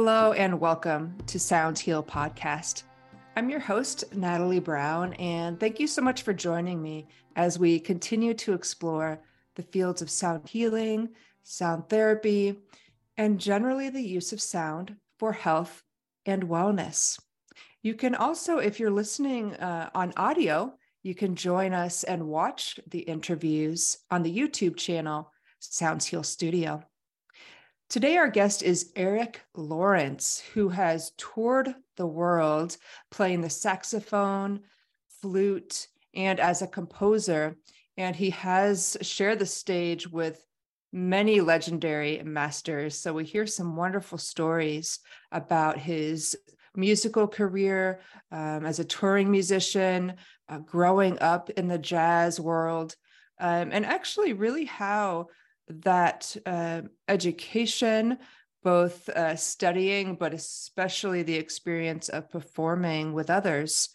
[0.00, 2.84] Hello and welcome to Sound Heal Podcast.
[3.34, 7.80] I'm your host, Natalie Brown, and thank you so much for joining me as we
[7.80, 9.20] continue to explore
[9.56, 11.08] the fields of sound healing,
[11.42, 12.60] sound therapy,
[13.16, 15.82] and generally the use of sound for health
[16.24, 17.18] and wellness.
[17.82, 22.78] You can also, if you're listening uh, on audio, you can join us and watch
[22.86, 26.84] the interviews on the YouTube channel, Sounds Heal Studio.
[27.88, 32.76] Today, our guest is Erik Lawrence, who has toured the world
[33.10, 34.60] playing the saxophone,
[35.22, 37.56] flute, and as a composer.
[37.96, 40.44] And he has shared the stage with
[40.92, 42.98] many legendary masters.
[42.98, 44.98] So we hear some wonderful stories
[45.32, 46.36] about his
[46.76, 50.12] musical career um, as a touring musician,
[50.50, 52.94] uh, growing up in the jazz world,
[53.40, 55.28] um, and actually, really how
[55.68, 58.18] that uh, education,
[58.62, 63.90] both uh, studying, but especially the experience of performing with others,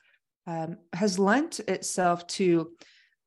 [0.48, 2.72] um, has lent itself to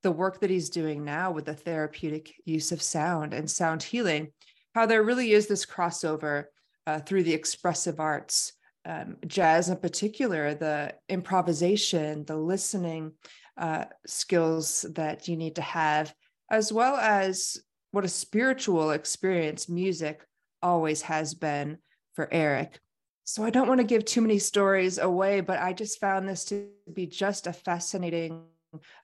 [0.02, 4.32] the work that he's doing now with the therapeutic use of sound and sound healing,
[4.74, 6.44] how there really is this crossover
[6.86, 8.52] uh, through the expressive arts,
[8.84, 13.12] um, jazz in particular, the improvisation, the listening
[13.56, 16.14] uh, skills that you need to have,
[16.50, 17.58] as well as
[17.96, 20.22] what a spiritual experience music
[20.60, 21.78] always has been
[22.12, 22.78] for Erik.
[23.24, 26.44] So I don't want to give too many stories away, but I just found this
[26.44, 28.42] to be just a fascinating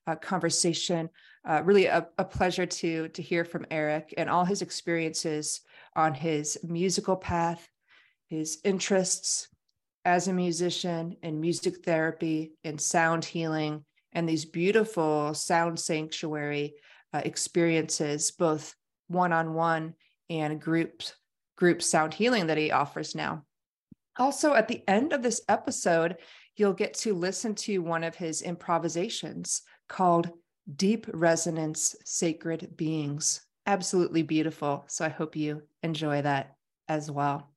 [0.07, 1.09] uh, conversation.
[1.43, 5.63] Uh, really a, a pleasure to to hear from Erik and all his experiences
[5.97, 7.67] on his musical path,
[8.29, 9.49] his interests
[10.05, 16.75] as a musician in music therapy and sound healing, and these beautiful sound sanctuary
[17.15, 18.75] uh, experiences, both
[19.13, 19.95] one-on-one
[20.31, 21.03] and group
[21.57, 23.45] group sound healing that he offers now.
[24.19, 26.17] Also, at the end of this episode,
[26.57, 30.31] you'll get to listen to one of his improvisations called
[30.77, 33.43] Deep Resonance Sacred Beings.
[33.67, 34.85] Absolutely beautiful.
[34.89, 36.57] So I hope you enjoy that
[36.89, 37.53] as well.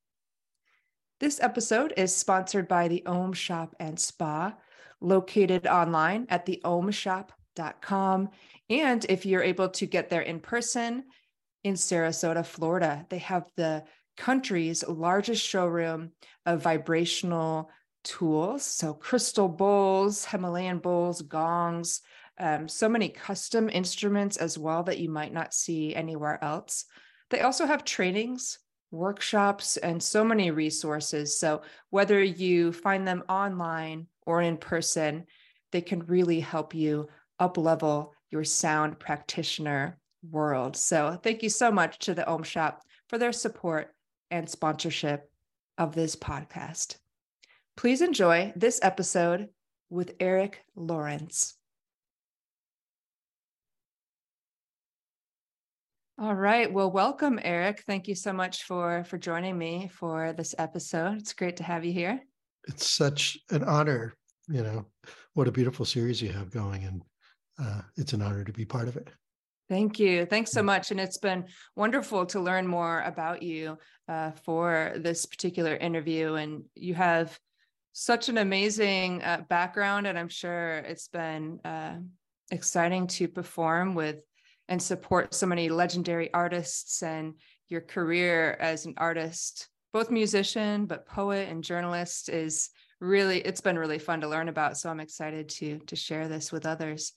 [1.20, 4.54] This episode is sponsored by the Om Shop and Spa,
[5.02, 8.30] located online at theomshop.com.
[8.70, 11.06] And if you're able to get there in person,
[11.66, 13.08] in Sarasota, Florida.
[13.09, 13.84] They have the
[14.18, 16.12] country's largest showroom
[16.46, 17.72] of vibrational
[18.03, 18.64] tools.
[18.64, 22.02] So, crystal bowls, Himalayan bowls, gongs,
[22.40, 26.86] um, so many custom instruments as well that you might not see anywhere else.
[27.31, 28.59] They also have trainings,
[28.92, 31.40] workshops, and so many resources.
[31.40, 35.25] So, whether you find them online or in person,
[35.72, 37.08] they can really help you
[37.40, 39.98] up level your sound practitioner
[40.31, 40.75] world.
[40.75, 43.94] So thank you so much to the Om Shop for their support
[44.31, 45.30] and sponsorship
[45.78, 46.97] of this podcast.
[47.78, 49.50] Please enjoy this episode
[49.90, 51.56] with Erik Lawrence.
[56.18, 56.72] All right.
[56.72, 57.84] Well, welcome, Erik.
[57.86, 61.18] Thank you so much for for joining me for this episode.
[61.18, 62.22] It's great to have you here.
[62.69, 64.13] It's such an honor.
[64.47, 64.86] You know,
[65.34, 67.02] what a beautiful series you have going, and
[67.59, 69.09] uh, it's an honor to be part of it.
[69.68, 70.26] Thank you.
[70.26, 70.66] Thanks so mm.
[70.66, 70.92] much.
[70.92, 71.46] And it's been
[71.76, 73.78] wonderful to learn more about you
[74.08, 76.36] uh, for this particular interview.
[76.36, 77.38] And you have
[77.94, 81.96] such an amazing uh, background, and I'm sure it's been uh,
[82.52, 84.18] exciting to perform with
[84.68, 87.36] and support so many legendary artists and
[87.70, 93.80] your career as an artist, both musician, but poet and journalist is really, it's been
[93.80, 94.78] really fun to learn about.
[94.78, 97.13] So I'm excited to, to share this with others.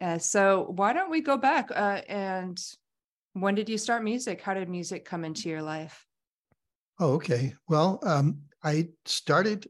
[0.00, 2.60] Uh, so why don't we go back uh, and
[3.32, 4.40] when did you start music?
[4.40, 6.06] How did music come into your life?
[7.00, 7.54] Oh, okay.
[7.68, 9.68] Well, um, I started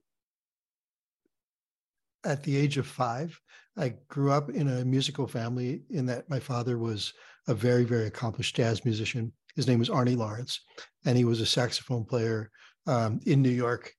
[2.25, 3.38] at the age of five.
[3.76, 7.12] I grew up in a musical family in that my father was
[7.46, 9.32] a very, very accomplished jazz musician.
[9.54, 10.60] His name was Arnie Lawrence,
[11.04, 12.50] and he was a saxophone player
[12.86, 13.92] um, in New York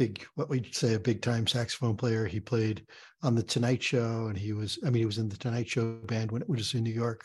[0.00, 2.24] big what we'd say a big time saxophone player.
[2.24, 2.86] He played
[3.22, 5.98] on the Tonight Show, and he was I mean he was in the Tonight Show
[6.06, 7.22] band when it was in New York,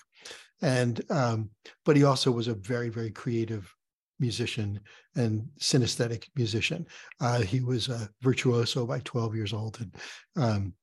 [0.61, 1.49] and um,
[1.85, 3.73] but he also was a very very creative
[4.19, 4.81] musician
[5.15, 6.85] and synesthetic musician.
[7.21, 9.95] Uh, he was a virtuoso by 12 years old and
[10.35, 10.73] um,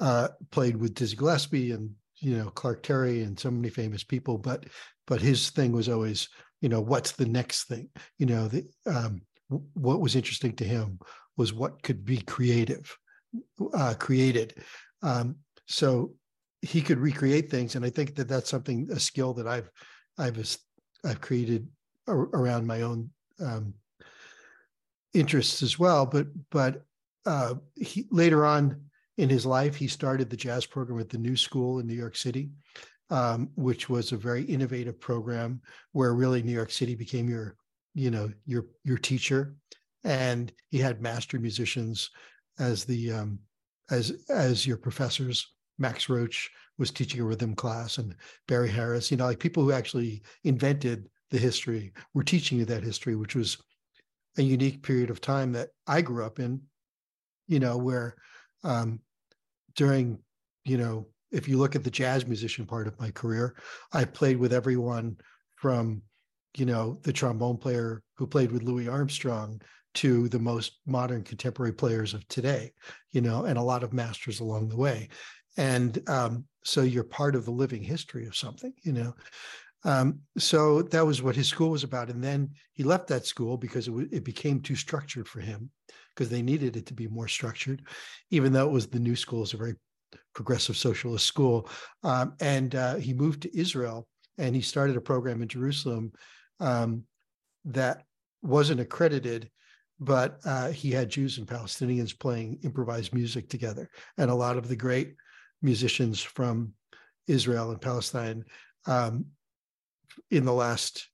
[0.00, 4.36] uh, played with Dizzy Gillespie and you know Clark Terry and so many famous people.
[4.36, 4.66] But
[5.06, 6.28] but his thing was always
[6.60, 10.98] you know what's the next thing you know the um, what was interesting to him
[11.36, 12.96] was what could be creative,
[13.74, 14.54] uh, created.
[15.02, 16.14] Um, so
[16.62, 19.70] he could recreate things, and I think that that's something a skill that I've
[20.18, 20.56] I've
[21.04, 21.68] I've created
[22.08, 23.10] around my own
[23.40, 23.74] um,
[25.12, 26.06] interests as well.
[26.06, 26.82] But but
[27.24, 28.80] uh, he, later on
[29.18, 32.16] in his life, he started the jazz program at the New School in New York
[32.16, 32.50] City,
[33.10, 35.60] um, which was a very innovative program
[35.92, 37.56] where really New York City became your
[37.96, 39.56] you know your your teacher,
[40.04, 42.10] and he had master musicians
[42.58, 43.38] as the um,
[43.90, 45.54] as as your professors.
[45.78, 48.14] Max Roach was teaching a rhythm class, and
[48.46, 49.10] Barry Harris.
[49.10, 53.34] You know, like people who actually invented the history were teaching you that history, which
[53.34, 53.56] was
[54.36, 56.60] a unique period of time that I grew up in.
[57.48, 58.14] You know, where
[58.62, 59.00] um,
[59.74, 60.18] during
[60.64, 63.56] you know if you look at the jazz musician part of my career,
[63.94, 65.16] I played with everyone
[65.56, 66.02] from
[66.58, 69.60] you know the trombone player who played with Louis Armstrong
[69.94, 72.72] to the most modern contemporary players of today,
[73.12, 75.08] you know, and a lot of masters along the way.
[75.56, 79.14] And um, so you're part of the living history of something, you know.
[79.84, 82.10] Um, so that was what his school was about.
[82.10, 85.70] And then he left that school because it, w- it became too structured for him
[86.14, 87.82] because they needed it to be more structured,
[88.30, 89.76] even though it was the new school, is a very
[90.34, 91.70] progressive socialist school.
[92.02, 94.06] Um, and uh, he moved to Israel
[94.38, 96.12] and he started a program in Jerusalem
[96.60, 97.04] um,
[97.64, 98.04] that
[98.42, 99.50] wasn't accredited
[99.98, 103.88] but uh, he had Jews and Palestinians playing improvised music together.
[104.18, 105.14] And a lot of the great
[105.62, 106.72] musicians from
[107.26, 108.44] Israel and Palestine
[108.86, 109.26] um,
[110.30, 111.08] in the last,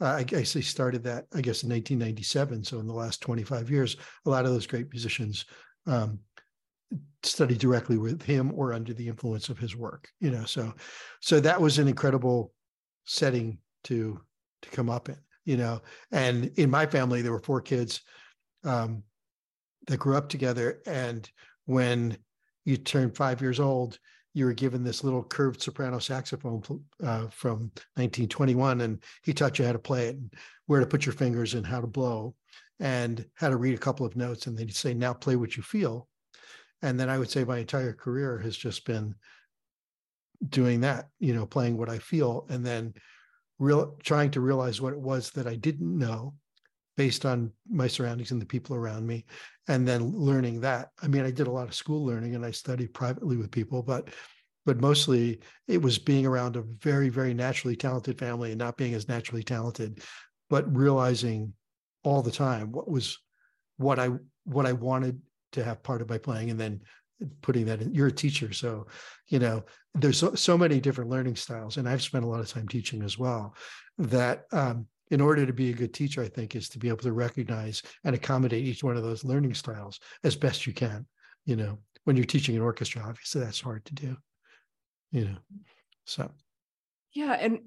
[0.00, 2.64] uh, I guess they started that, I guess, in 1997.
[2.64, 5.44] So in the last 25 years, a lot of those great musicians
[5.86, 6.20] um,
[7.22, 10.08] studied directly with him or under the influence of his work.
[10.20, 10.72] You know, so
[11.20, 12.52] so that was an incredible
[13.04, 14.20] setting to
[14.62, 15.16] to come up in
[15.46, 15.80] you know?
[16.12, 18.02] And in my family there were four kids
[18.64, 19.02] um,
[19.86, 20.82] that grew up together.
[20.84, 21.30] And
[21.64, 22.18] when
[22.66, 23.98] you turned five years old
[24.34, 26.60] you were given this little curved soprano saxophone
[27.02, 30.30] uh, from 1921 and he taught you how to play it and
[30.66, 32.34] where to put your fingers and how to blow
[32.78, 34.46] and how to read a couple of notes.
[34.46, 36.06] And then he'd say now play what you feel.
[36.82, 39.14] And then i would say my entire career has just been
[40.50, 42.46] doing that you know playing what i feel.
[42.50, 42.92] And then
[43.58, 46.34] real trying to realize what it was that I didn't know
[46.96, 49.24] based on my surroundings and the people around me
[49.68, 50.90] and then learning that.
[51.02, 53.82] I mean i did a lot of school learning and i studied privately with people
[53.82, 54.08] but
[54.64, 58.94] but mostly it was being around a very very naturally talented family and not being
[58.94, 60.02] as naturally talented
[60.50, 61.52] but realizing
[62.02, 63.18] all the time what was
[63.76, 64.10] what i
[64.44, 65.20] what i wanted
[65.52, 66.80] to have part of my playing and then
[67.40, 68.86] putting that in you're a teacher so
[69.28, 69.64] you know
[69.94, 73.02] there's so, so many different learning styles and i've spent a lot of time teaching
[73.02, 73.54] as well
[73.98, 76.98] that um, in order to be a good teacher i think is to be able
[76.98, 81.06] to recognize and accommodate each one of those learning styles as best you can
[81.44, 81.78] you know.
[82.04, 84.16] When you're teaching an orchestra obviously that's hard to do
[85.10, 85.36] you know
[86.04, 86.30] so.
[87.12, 87.60] Yeah and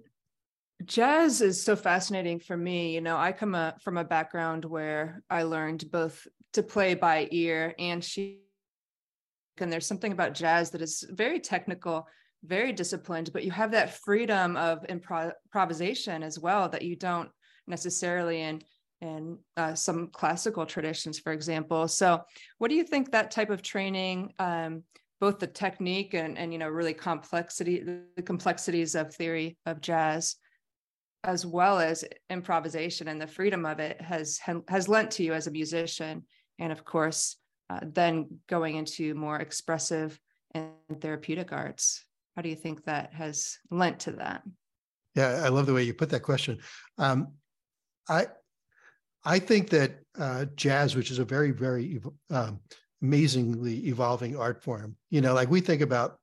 [0.86, 3.18] jazz is so fascinating for me you know.
[3.18, 8.02] I come a, from a background where i learned both to play by ear and
[8.04, 8.40] she
[9.62, 12.08] and there's something about jazz that is very technical
[12.44, 17.30] very disciplined but you have that freedom of impro- improvisation as well that you don't
[17.68, 18.62] necessarily in
[19.02, 21.88] in uh, some classical traditions for example.
[21.88, 22.22] So
[22.58, 24.84] what do you think that type of training um,
[25.22, 27.84] both the technique and and you know really complexity
[28.16, 30.36] the complexities of theory of jazz
[31.26, 35.48] as well as improvisation and the freedom of it has has lent to you as
[35.48, 36.24] a musician
[36.60, 37.36] and of course
[37.70, 40.20] uh, then going into more expressive
[40.52, 42.04] and therapeutic arts.
[42.36, 44.44] How do you think that has lent to that?
[45.16, 46.60] Yeah i love the way you put that question.
[46.98, 47.34] Um,
[48.08, 48.28] i
[49.26, 52.00] i think that uh, jazz which is a very very
[52.30, 52.60] um,
[53.02, 56.18] amazingly evolving art form you know like we think about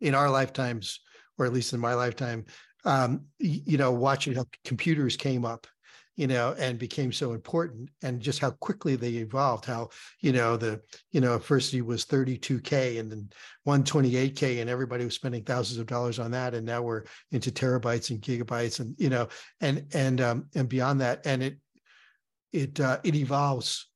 [0.00, 1.00] in our lifetimes
[1.38, 2.44] or at least in my lifetime
[2.84, 5.66] um, you know watching how computers came up
[6.16, 9.88] you know, and became so important and just how quickly they evolved, how,
[10.20, 10.80] you know, the,
[11.10, 13.28] you know, first it was 32K and then
[13.66, 16.54] 128K and everybody was spending thousands of dollars on that.
[16.54, 19.28] And now we're into terabytes and gigabytes and, you know,
[19.60, 21.26] and, and, um, and beyond that.
[21.26, 21.58] And it,
[22.52, 23.88] it, uh, it evolves,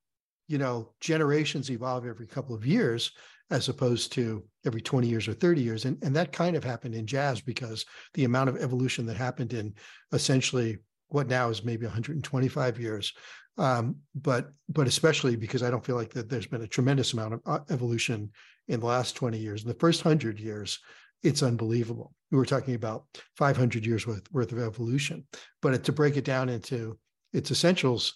[0.49, 3.13] you know, generations evolve every couple of years
[3.51, 5.85] as opposed to every 20 years or 30 years.
[5.85, 9.53] And, and that kind of happened in jazz because the amount of evolution that happened
[9.53, 9.73] in
[10.13, 13.13] essentially what now is maybe 125 years.
[13.57, 17.35] Um, but but especially because I don't feel like that there's been a tremendous amount
[17.35, 18.31] of uh, evolution
[18.69, 19.63] in the last 20 years.
[19.63, 20.79] In the first hundred years,
[21.23, 22.15] it's unbelievable.
[22.31, 25.27] We were talking about 500 years worth, worth of evolution,
[25.61, 26.99] but to break it down into
[27.33, 28.15] its essentials,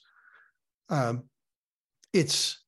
[0.90, 1.24] um,
[2.12, 2.62] it's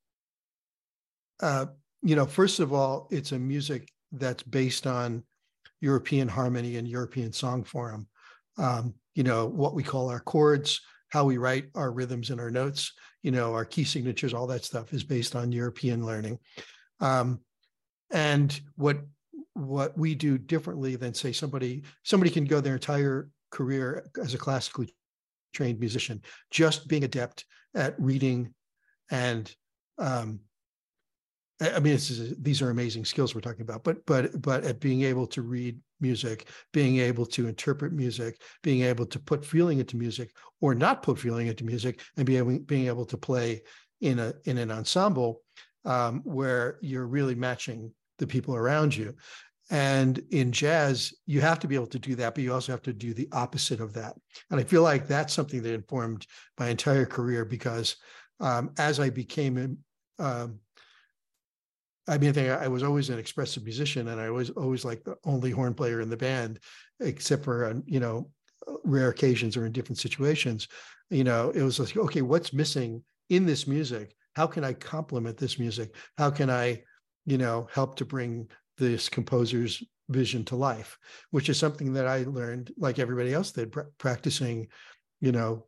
[1.41, 1.67] uh,
[2.03, 5.23] you know first of all, it's a music that's based on
[5.81, 8.09] European harmony and European song form.
[8.59, 12.51] Um, you know, what we call our chords, how we write our rhythms and our
[12.51, 12.93] notes,
[13.23, 16.39] you know, our key signatures, all that stuff is based on European learning.
[17.01, 17.41] Um,
[18.13, 18.99] and what
[19.55, 24.39] what we do differently than say somebody somebody can go their entire career as a
[24.39, 24.93] classically
[25.53, 26.21] trained musician,
[26.51, 27.45] just being adept
[27.75, 28.53] at reading
[29.11, 29.55] and
[29.99, 30.41] um,
[31.73, 31.99] I mean,
[32.39, 35.79] these are amazing skills we're talking about, but but but at being able to read
[36.01, 40.31] music, being able to interpret music, being able to put feeling into music
[40.61, 43.63] or not put feeling into music, and be able, being able to play
[44.01, 45.43] in a in an ensemble
[45.85, 49.15] um, where you're really matching the people around you.
[49.71, 52.83] And in jazz, you have to be able to do that, but you also have
[52.83, 54.15] to do the opposite of that.
[54.51, 56.27] And I feel like that's something that informed
[56.59, 57.97] my entire career because
[58.41, 59.79] um, as I became
[60.19, 60.59] um,
[62.07, 65.51] I mean, I was always an expressive musician, and I was always like the only
[65.51, 66.61] horn player in the band,
[67.01, 68.31] except for on you know
[68.85, 70.69] rare occasions or in different situations.
[71.11, 74.15] You know, it was like, okay, what's missing in this music?
[74.37, 75.95] How can I complement this music?
[76.19, 76.83] How can I,
[77.25, 80.99] you know, help to bring this composer's vision to life?
[81.31, 84.69] Which is something that I learned, like everybody else did, pr- practicing,
[85.21, 85.67] you know,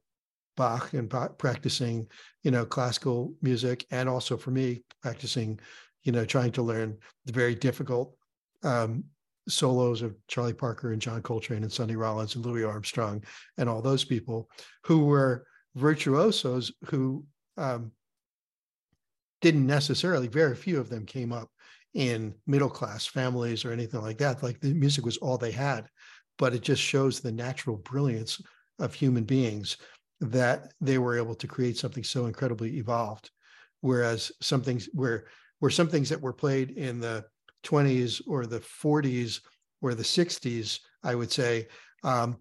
[0.56, 2.06] Bach and practicing,
[2.42, 5.60] you know, classical music, and also for me practicing
[6.06, 8.16] you know, trying to learn the very difficult
[8.62, 9.04] um,
[9.48, 13.24] solos of Charlie Parker and John Coltrane and Sonny Rollins and Louis Armstrong
[13.58, 14.48] and all those people
[14.84, 17.24] who were virtuosos who
[17.56, 17.90] um,
[19.40, 21.50] didn't necessarily, very few of them came up
[21.94, 24.42] in middle class families or anything like that.
[24.44, 25.88] Like the music was all they had,
[26.38, 28.40] but it just shows the natural brilliance
[28.78, 29.76] of human beings
[30.20, 33.30] that they were able to create something so incredibly evolved.
[33.80, 35.26] Whereas some things where
[35.66, 37.24] where some things that were played in the
[37.64, 39.40] 20s or the 40s
[39.82, 41.66] or the 60s, I would say,
[42.04, 42.36] um,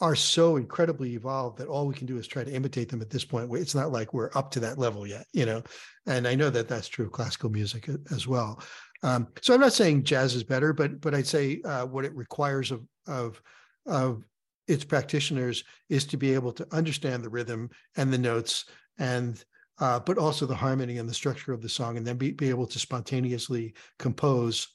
[0.00, 3.10] are so incredibly evolved that all we can do is try to imitate them at
[3.10, 3.52] this point.
[3.52, 5.62] It's not like we're up to that level yet, you know.
[6.06, 8.62] And I know that that's true of classical music as well.
[9.02, 12.14] Um, so I'm not saying jazz is better, but but I'd say uh, what it
[12.14, 13.42] requires of of
[13.84, 14.24] of
[14.66, 18.64] its practitioners is to be able to understand the rhythm and the notes
[18.98, 19.44] and
[19.78, 22.48] uh, but also the harmony and the structure of the song, and then be, be
[22.48, 24.68] able to spontaneously compose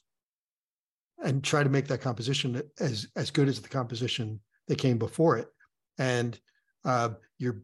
[1.24, 5.38] and try to make that composition as as good as the composition that came before
[5.38, 5.48] it.
[5.98, 6.38] And
[6.84, 7.62] uh, your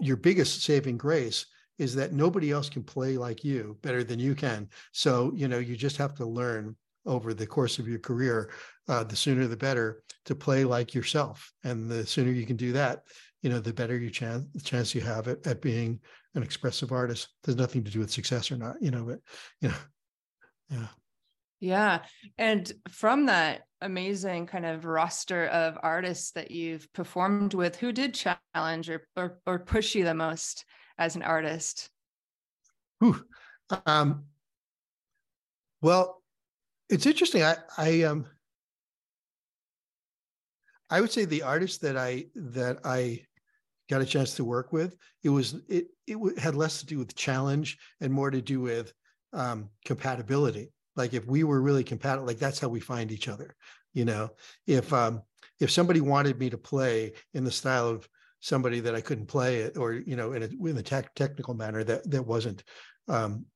[0.00, 1.46] your biggest saving grace
[1.78, 4.68] is that nobody else can play like you better than you can.
[4.92, 8.50] So you know you just have to learn over the course of your career.
[8.88, 12.72] Uh, the sooner the better to play like yourself, and the sooner you can do
[12.72, 13.04] that,
[13.42, 16.00] you know, the better your chance chance you have at, at being
[16.36, 17.28] an expressive artist.
[17.42, 19.20] There's nothing to do with success or not, you know, but
[19.60, 19.74] you know,
[20.70, 20.86] yeah.
[21.58, 22.02] Yeah.
[22.36, 28.14] And from that amazing kind of roster of artists that you've performed with, who did
[28.14, 30.64] challenge or or, or push you the most
[30.98, 31.88] as an artist?
[33.00, 33.24] Whew.
[33.86, 34.24] Um,
[35.80, 36.22] well,
[36.88, 37.42] it's interesting.
[37.42, 38.26] I I um
[40.88, 43.25] I would say the artist that I that I
[43.88, 44.96] got a chance to work with.
[45.22, 48.92] It was it it had less to do with challenge and more to do with
[49.32, 50.72] um, compatibility.
[50.96, 53.54] Like if we were really compatible, like that's how we find each other.
[53.92, 54.30] You know,
[54.66, 55.22] if um,
[55.60, 58.08] if somebody wanted me to play in the style of
[58.40, 61.84] somebody that I couldn't play it, or you know, in a in tech, technical manner
[61.84, 62.62] that that wasn't
[63.08, 63.46] um,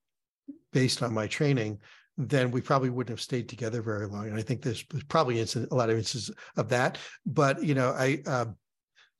[0.72, 1.78] based on my training,
[2.16, 4.28] then we probably wouldn't have stayed together very long.
[4.28, 6.98] And I think there's, there's probably a lot of instances of that.
[7.26, 8.56] But you know, I um,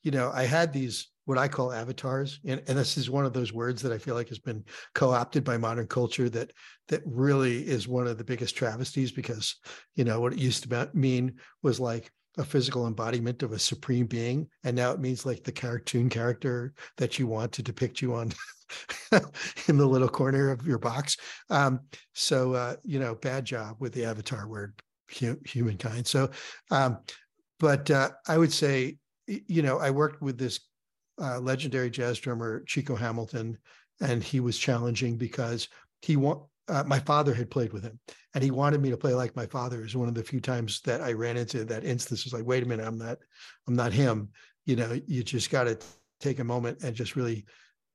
[0.03, 3.33] you know, I had these what I call avatars, and, and this is one of
[3.33, 4.65] those words that I feel like has been
[4.95, 6.53] co-opted by modern culture that
[6.89, 9.55] that really is one of the biggest travesties because
[9.95, 14.07] you know what it used to mean was like a physical embodiment of a supreme
[14.07, 18.15] being, and now it means like the cartoon character that you want to depict you
[18.15, 18.33] on
[19.69, 21.17] in the little corner of your box.
[21.49, 21.81] Um,
[22.15, 24.75] so uh, you know, bad job with the avatar word,
[25.09, 26.07] humankind.
[26.07, 26.31] So,
[26.71, 26.99] um,
[27.59, 28.97] but uh, I would say
[29.47, 30.61] you know, I worked with this
[31.21, 33.59] uh, legendary jazz drummer Chico Hamilton,
[34.01, 35.69] and he was challenging because
[36.03, 37.99] he want uh, my father had played with him,
[38.35, 39.85] and he wanted me to play like my father.
[39.85, 42.25] Is one of the few times that I ran into that instance.
[42.25, 43.19] Was like, wait a minute, I'm not,
[43.69, 44.31] I'm not him.
[44.67, 45.79] You know, you just got to
[46.21, 47.45] take a moment and just really,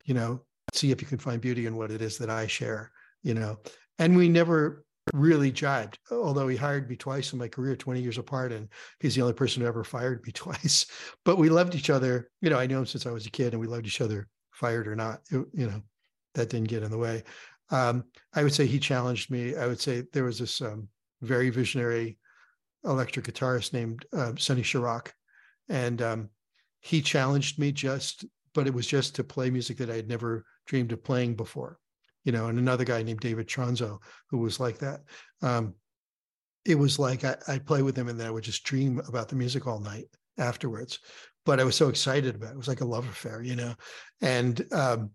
[0.03, 0.41] you know,
[0.73, 2.91] see if you can find beauty in what it is that I share.
[3.23, 3.57] You know,
[3.97, 8.17] and we never really jibed, although he hired me twice in my career, 20 years
[8.17, 8.51] apart.
[8.51, 8.69] And
[8.99, 10.85] he's the only person who ever fired me twice.
[11.23, 12.29] But we loved each other.
[12.41, 14.27] You know, I knew him since I was a kid and we loved each other,
[14.51, 15.21] fired or not.
[15.31, 15.81] It, you know,
[16.33, 17.23] that didn't get in the way.
[17.69, 19.55] Um, I would say he challenged me.
[19.55, 20.87] I would say there was this um,
[21.21, 22.17] very visionary
[22.83, 25.11] electric guitarist named uh, Sonny Sharrock.
[25.69, 26.29] And um,
[26.79, 30.45] he challenged me just, but it was just to play music that I had never
[30.67, 31.79] dreamed of playing before.
[32.25, 35.01] You know, and another guy named David Tronzo who was like that.
[35.41, 35.75] Um,
[36.65, 39.29] it was like I, I'd play with him and then I would just dream about
[39.29, 40.05] the music all night
[40.37, 40.99] afterwards.
[41.45, 42.53] But I was so excited about it.
[42.53, 43.75] It was like a love affair, you know.
[44.21, 45.11] And um,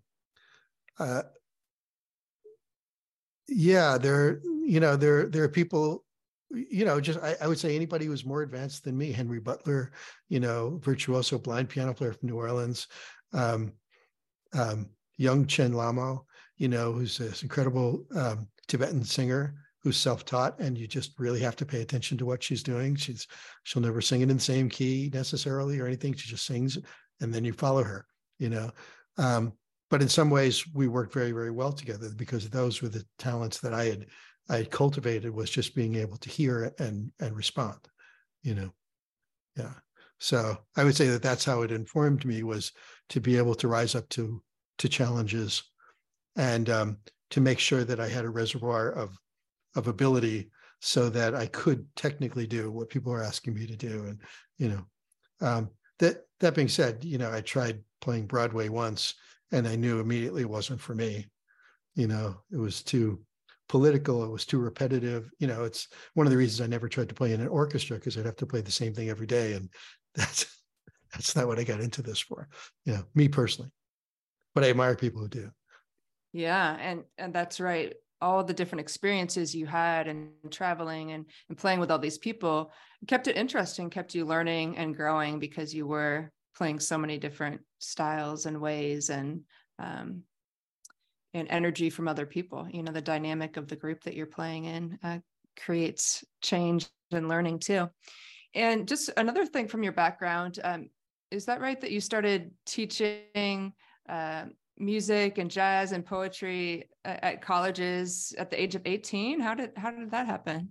[0.97, 1.23] uh,
[3.49, 6.05] yeah, there, you know, there there are people,
[6.49, 9.91] you know, just I, I, would say anybody who's more advanced than me, Henry Butler,
[10.29, 12.87] you know, virtuoso blind piano player from New Orleans,
[13.33, 13.73] um,
[14.53, 14.89] um,
[15.19, 16.25] Yungchen Lamo,
[16.61, 21.55] you know, who's this incredible um, Tibetan singer who's self-taught and you just really have
[21.55, 22.95] to pay attention to what she's doing.
[22.95, 23.25] She's
[23.63, 26.13] she'll never sing it in the same key necessarily or anything.
[26.13, 26.77] She just sings
[27.19, 28.05] and then you follow her
[28.41, 28.71] you know?
[29.17, 29.53] Um,
[29.89, 33.59] but in some ways we worked very very well together because those were the talents
[33.59, 34.05] that i had
[34.49, 37.79] i had cultivated was just being able to hear and and respond
[38.41, 38.73] you know?
[39.55, 39.73] Yeah.
[40.17, 42.71] So i would say that that's how it informed me was
[43.09, 44.41] to be able to rise up to
[44.79, 45.61] to challenges
[46.35, 46.97] and um,
[47.29, 49.17] to make sure that i had a reservoir of
[49.75, 50.49] of ability
[50.81, 54.05] so that I could technically do what people are asking me to do.
[54.07, 54.19] And,
[54.57, 55.69] you know, um,
[55.99, 59.13] that, that being said, you know, I tried playing Broadway once
[59.51, 61.27] and I knew immediately it wasn't for me.
[61.93, 63.21] You know, it was too
[63.69, 64.23] political.
[64.23, 65.29] It was too repetitive.
[65.37, 67.97] You know, it's one of the reasons I never tried to play in an orchestra
[67.97, 69.53] because I'd have to play the same thing every day.
[69.53, 69.69] And
[70.15, 70.47] that's,
[71.13, 72.49] that's not what I got into this for,
[72.85, 73.69] you know, me personally,
[74.55, 75.51] but I admire people who do.
[76.33, 76.77] Yeah.
[76.79, 81.79] And, and that's right all the different experiences you had and traveling and, and playing
[81.79, 82.71] with all these people
[83.07, 87.59] kept it interesting kept you learning and growing because you were playing so many different
[87.79, 89.41] styles and ways and
[89.79, 90.21] um,
[91.33, 94.65] and energy from other people you know the dynamic of the group that you're playing
[94.65, 95.17] in uh,
[95.59, 97.89] creates change and learning too
[98.53, 100.89] and just another thing from your background um,
[101.31, 103.73] is that right that you started teaching
[104.07, 104.45] uh,
[104.81, 109.91] music and jazz and poetry at colleges at the age of 18 how did how
[109.91, 110.69] did that happen?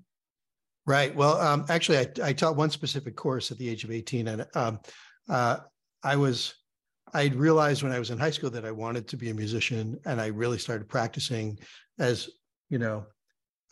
[0.87, 1.15] Right.
[1.15, 4.47] Well um, actually I, I, taught one specific course at the age of 18 and
[4.55, 4.81] um,
[5.29, 5.59] uh,
[6.03, 6.55] i was
[7.13, 9.99] i realized when i was in high school that i wanted to be a musician
[10.07, 11.59] and i really started practicing
[11.99, 12.31] as
[12.71, 13.05] you know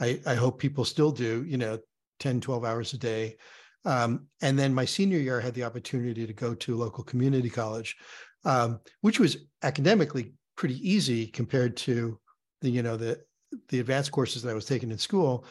[0.00, 1.78] i, I hope people still do you know
[2.18, 3.36] 10 12 hours a day.
[3.84, 7.48] Um, and then my senior year i had the opportunity to go to local community
[7.48, 7.96] college
[8.44, 12.18] um, which was academically pretty easy compared to
[12.60, 13.20] the you know the
[13.68, 15.44] the advanced courses that I was taking in school.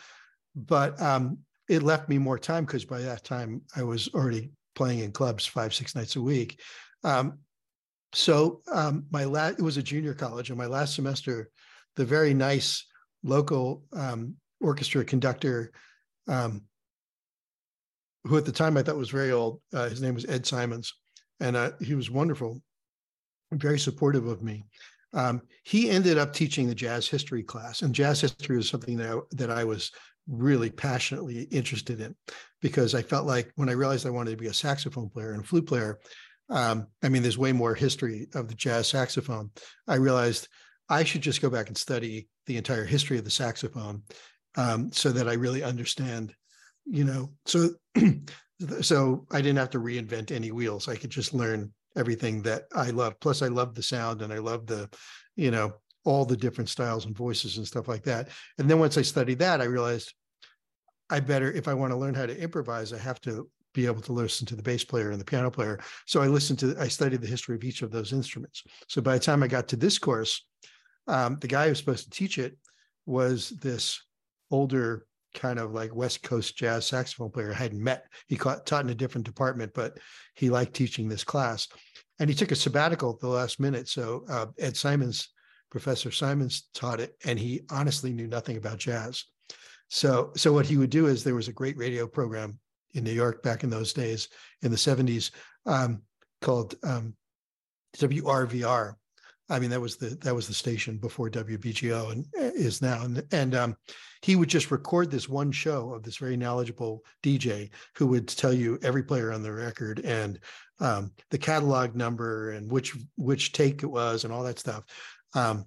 [0.55, 4.99] But um, it left me more time because by that time I was already playing
[4.99, 6.59] in clubs five six nights a week.
[7.03, 7.39] Um,
[8.13, 11.49] so um, my last it was a junior college, and my last semester,
[11.95, 12.85] the very nice
[13.23, 15.71] local um, orchestra conductor,
[16.27, 16.63] um,
[18.23, 20.93] who at the time I thought was very old, uh, his name was Ed Simons,
[21.39, 22.61] and uh, he was wonderful
[23.51, 24.65] very supportive of me.
[25.13, 29.09] Um, he ended up teaching the jazz history class, and jazz history was something that
[29.09, 29.91] I, that I was
[30.27, 32.13] really passionately interested in
[32.61, 35.41] because I felt like when I realized I wanted to be a saxophone player and
[35.41, 35.99] a flute player,
[36.49, 39.51] um, I mean, there's way more history of the jazz saxophone.
[39.87, 40.47] I realized
[40.89, 44.03] I should just go back and study the entire history of the saxophone
[44.55, 46.33] um, so that I really understand,
[46.85, 47.69] you know, so
[48.81, 50.87] so I didn't have to reinvent any wheels.
[50.87, 53.19] I could just learn everything that I love.
[53.19, 54.89] Plus, I love the sound and I love the,
[55.35, 55.73] you know,
[56.05, 58.29] all the different styles and voices and stuff like that.
[58.57, 60.13] And then once I studied that, I realized
[61.09, 64.01] I better, if I want to learn how to improvise, I have to be able
[64.01, 65.79] to listen to the bass player and the piano player.
[66.05, 68.63] So I listened to, I studied the history of each of those instruments.
[68.87, 70.45] So by the time I got to this course,
[71.07, 72.57] um, the guy who was supposed to teach it
[73.05, 74.01] was this
[74.51, 78.05] older kind of like West Coast jazz saxophone player I hadn't met.
[78.27, 79.97] He caught, taught in a different department, but
[80.35, 81.67] he liked teaching this class.
[82.19, 83.87] And he took a sabbatical at the last minute.
[83.87, 85.29] So uh, Ed Simons,
[85.69, 89.23] Professor Simons taught it, and he honestly knew nothing about jazz.
[89.89, 92.59] So, so what he would do is there was a great radio program
[92.93, 94.29] in New York back in those days
[94.61, 95.31] in the 70s
[95.65, 96.01] um,
[96.41, 97.13] called um,
[97.97, 98.95] WRVR,
[99.49, 103.03] I mean, that was the that was the station before WBGO and eh, is now.
[103.03, 103.77] And and um,
[104.21, 108.53] he would just record this one show of this very knowledgeable DJ who would tell
[108.53, 110.39] you every player on the record and
[110.79, 114.83] um, the catalog number and which which take it was and all that stuff.
[115.33, 115.65] Um,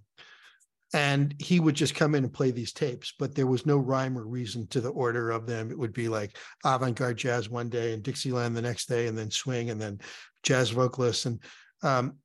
[0.92, 4.18] and he would just come in and play these tapes, but there was no rhyme
[4.18, 5.70] or reason to the order of them.
[5.70, 9.30] It would be like avant-garde jazz one day and Dixieland the next day, and then
[9.30, 10.00] swing, and then
[10.42, 11.26] jazz vocalists.
[11.26, 11.40] And
[11.84, 12.16] um,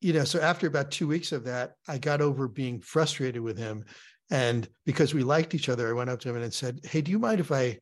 [0.00, 3.58] you know, so after about two weeks of that, I got over being frustrated with
[3.58, 3.84] him.
[4.30, 7.10] And because we liked each other, I went up to him and said, Hey, do
[7.10, 7.78] you mind if I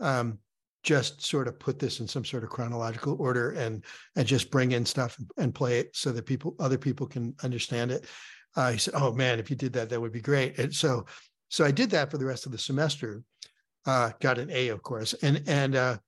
[0.00, 0.38] um,
[0.82, 3.84] just sort of put this in some sort of chronological order and
[4.16, 7.90] and just bring in stuff and play it so that people other people can understand
[7.90, 8.06] it?
[8.56, 10.58] Uh, he said oh man if you did that that would be great.
[10.58, 11.04] And so
[11.50, 13.22] so i did that for the rest of the semester
[13.86, 15.14] uh, got an a of course.
[15.22, 15.98] And and uh,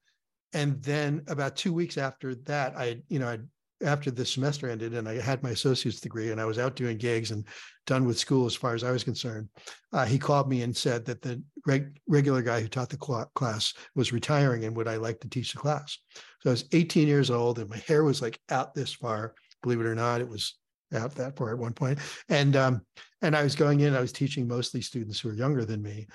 [0.53, 3.39] and then about two weeks after that i you know i
[3.83, 6.99] after the semester ended and I had my associate's degree and I was out doing
[6.99, 7.47] gigs and
[7.87, 9.49] done with school as far as I was concerned,
[9.93, 13.31] uh, he called me and said that the reg- regular guy who taught the cl-
[13.35, 15.99] class was retiring and would I like to teach the class?
[16.41, 19.35] So I was 18 years old and my hair was like out this far.
[19.63, 20.57] Believe it or not, it was
[20.95, 21.99] out that far at one point.
[22.29, 22.83] And um,
[23.23, 23.95] and I was going in.
[23.95, 26.07] I was teaching mostly students who were younger than me,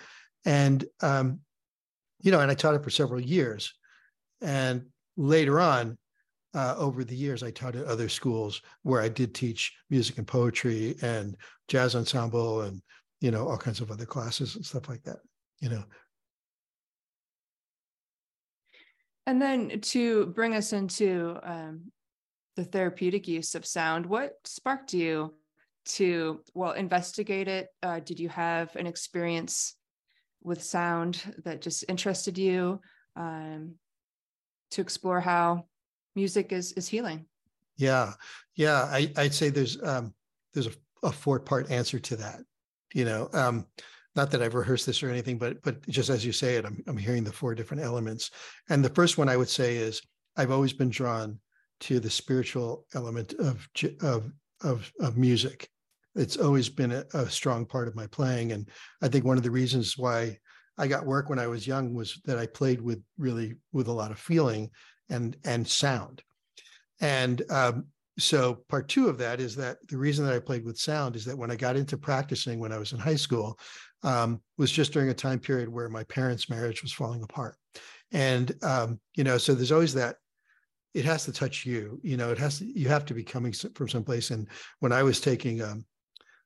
[0.45, 1.39] and um,
[2.21, 3.73] you know, and I taught it for several years.
[4.41, 5.97] And later on,
[6.55, 10.25] uh, over the years, I taught at other schools where I did teach music and
[10.25, 11.35] poetry and
[11.67, 12.81] jazz ensemble and
[13.19, 15.17] you know all kinds of other classes and stuff like that.
[15.59, 15.83] You know.
[19.27, 21.91] And then to bring us into um,
[22.55, 25.33] the therapeutic use of sound, what sparked you
[25.85, 27.67] to well investigate it?
[27.83, 29.75] Uh, did you have an experience
[30.41, 32.79] with sound that just interested you
[33.15, 33.73] um,
[34.71, 35.65] to explore how
[36.15, 37.25] music is is healing.
[37.77, 38.13] Yeah.
[38.55, 38.83] Yeah.
[38.89, 40.13] I, i'd say there's um
[40.53, 40.71] there's a,
[41.03, 42.39] a four part answer to that
[42.93, 43.65] you know um
[44.15, 46.81] not that I've rehearsed this or anything, but but just as you say it, I'm
[46.87, 48.31] I'm hearing the four different elements.
[48.69, 50.01] And the first one I would say is
[50.37, 51.39] I've always been drawn
[51.81, 53.67] to the spiritual element of
[54.01, 54.31] of
[54.63, 55.69] of, of music.
[56.15, 58.69] It's always been a, a strong part of my playing, and
[59.01, 60.37] I think one of the reasons why
[60.77, 63.93] I got work when I was young was that I played with really with a
[63.93, 64.69] lot of feeling
[65.09, 66.21] and and sound.
[67.01, 67.85] And um,
[68.17, 71.25] so part two of that is that the reason that I played with sound is
[71.25, 73.59] that when I got into practicing when I was in high school
[74.03, 77.57] um, was just during a time period where my parents' marriage was falling apart.
[78.11, 80.17] And um, you know, so there's always that
[80.93, 81.99] it has to touch you.
[82.03, 84.31] You know, it has to you have to be coming from someplace.
[84.31, 84.47] And
[84.79, 85.85] when I was taking um,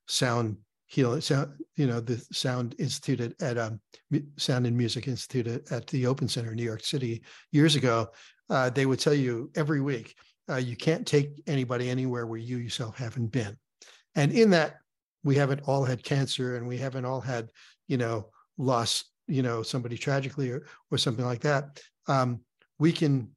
[0.08, 0.58] sound
[0.90, 3.80] healing sound you know the sound institute at, at um,
[4.38, 8.08] sound and music institute at, at, the open center in new york city years ago
[8.50, 10.16] uh, they would tell you every week
[10.50, 13.56] uh, you can't take anybody anywhere where you yourself haven't been.
[14.16, 14.78] And in that,
[15.24, 17.52] we haven't all had cancer and we haven't all had,
[17.88, 21.80] you know, lost, you know, somebody tragically or, or something like that.
[22.08, 22.42] Um,
[22.80, 23.30] we can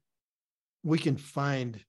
[0.83, 1.79] we can find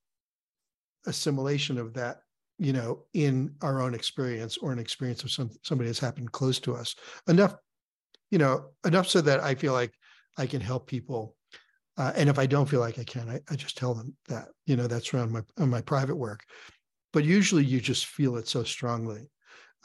[1.07, 2.19] assimilation of that
[2.59, 6.59] you know in our own experience or an experience of some somebody that's happened close
[6.59, 6.95] to us
[7.29, 7.57] enough
[8.31, 9.93] you know enough so that i feel like
[10.39, 11.37] i can help people
[11.97, 14.49] uh, and if I don't feel like I can, I, I just tell them that,
[14.67, 16.45] you know, that's around my, my private work.
[17.13, 19.29] But usually you just feel it so strongly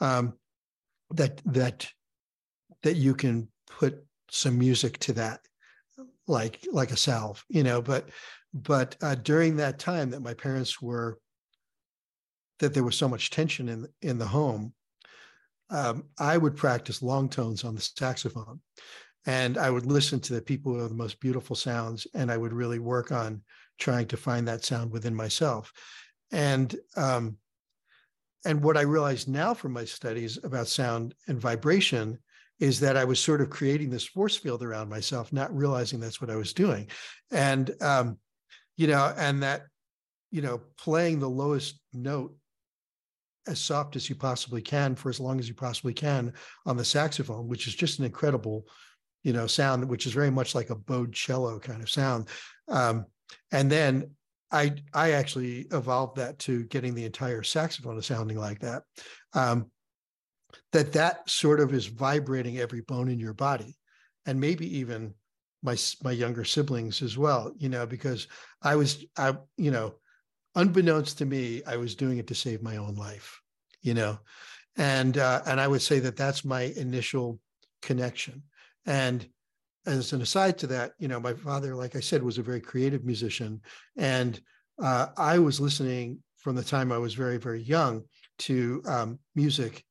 [0.00, 0.34] um,
[1.10, 1.88] that, that,
[2.82, 5.40] that you can put some music to that,
[6.26, 8.08] like, like a salve, you know, but,
[8.52, 11.18] but uh, during that time that my parents were,
[12.58, 14.72] that there was so much tension in, in the home,
[15.70, 18.60] um, I would practice long tones on the saxophone
[19.26, 22.52] and I would listen to the people with the most beautiful sounds, and I would
[22.52, 23.42] really work on
[23.78, 25.72] trying to find that sound within myself.
[26.32, 27.36] And um,
[28.44, 32.18] and what I realize now from my studies about sound and vibration
[32.58, 36.20] is that I was sort of creating this force field around myself, not realizing that's
[36.20, 36.88] what I was doing,
[37.30, 38.18] and um,
[38.76, 39.62] you know, and that
[40.30, 42.34] you know, playing the lowest note
[43.46, 46.32] as soft as you possibly can for as long as you possibly can
[46.66, 48.64] on the saxophone, which is just an incredible
[49.22, 52.28] you know, sound, which is very much like a bowed cello kind of sound.
[52.68, 53.06] Um,
[53.52, 54.10] and then
[54.50, 58.82] I I actually evolved that to getting the entire saxophone sounding like that.
[59.32, 59.70] Um,
[60.72, 63.76] that that sort of is vibrating every bone in your body,
[64.26, 65.14] and maybe even
[65.62, 67.52] my my younger siblings as well.
[67.56, 68.26] You know, because
[68.62, 69.94] I was I you know,
[70.54, 73.40] unbeknownst to me, I was doing it to save my own life.
[73.82, 74.18] You know,
[74.76, 77.38] and uh, and I would say that that's my initial
[77.82, 78.42] connection
[78.86, 79.26] and
[79.86, 82.60] as an aside to that, you know, my father, like I said, was a very
[82.60, 83.60] creative musician.
[83.96, 84.40] And
[84.82, 88.02] uh, I was listening from the time I was very, very young
[88.40, 89.84] to um, music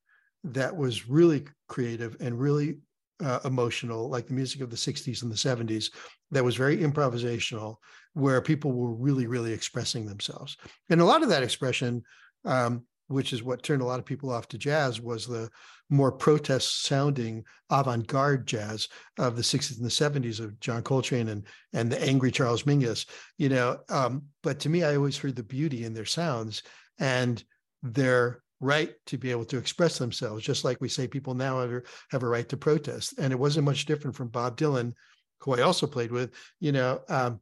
[0.43, 2.77] that was really creative and really
[3.23, 5.91] uh, emotional, like the music of the 60s and the 70s,
[6.31, 7.75] that was very improvisational,
[8.13, 10.55] where people were really, really expressing themselves.
[10.89, 12.03] And a lot of that expression
[12.45, 15.49] um, which is what turned a lot of people off to jazz, was the
[15.89, 19.89] more protest sounding avant-garde jazz of the 60s and the
[20.29, 23.05] 70s of John Coltrane and and the angry Charles Mingus,
[23.37, 23.77] you know.
[23.89, 26.63] Um, but to me, I always heard the beauty in their sounds
[26.99, 27.43] and
[27.83, 31.83] their right to be able to express themselves, just like we say people now have,
[32.11, 33.13] have a right to protest.
[33.17, 34.93] And it wasn't much different from Bob Dylan
[35.41, 37.39] who I also played with, you know, um,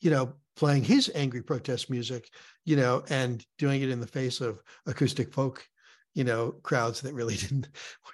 [0.00, 2.28] you know, playing his angry protest music,
[2.66, 5.66] you know, and doing it in the face of acoustic folk,
[6.12, 7.68] you know, crowds that really didn't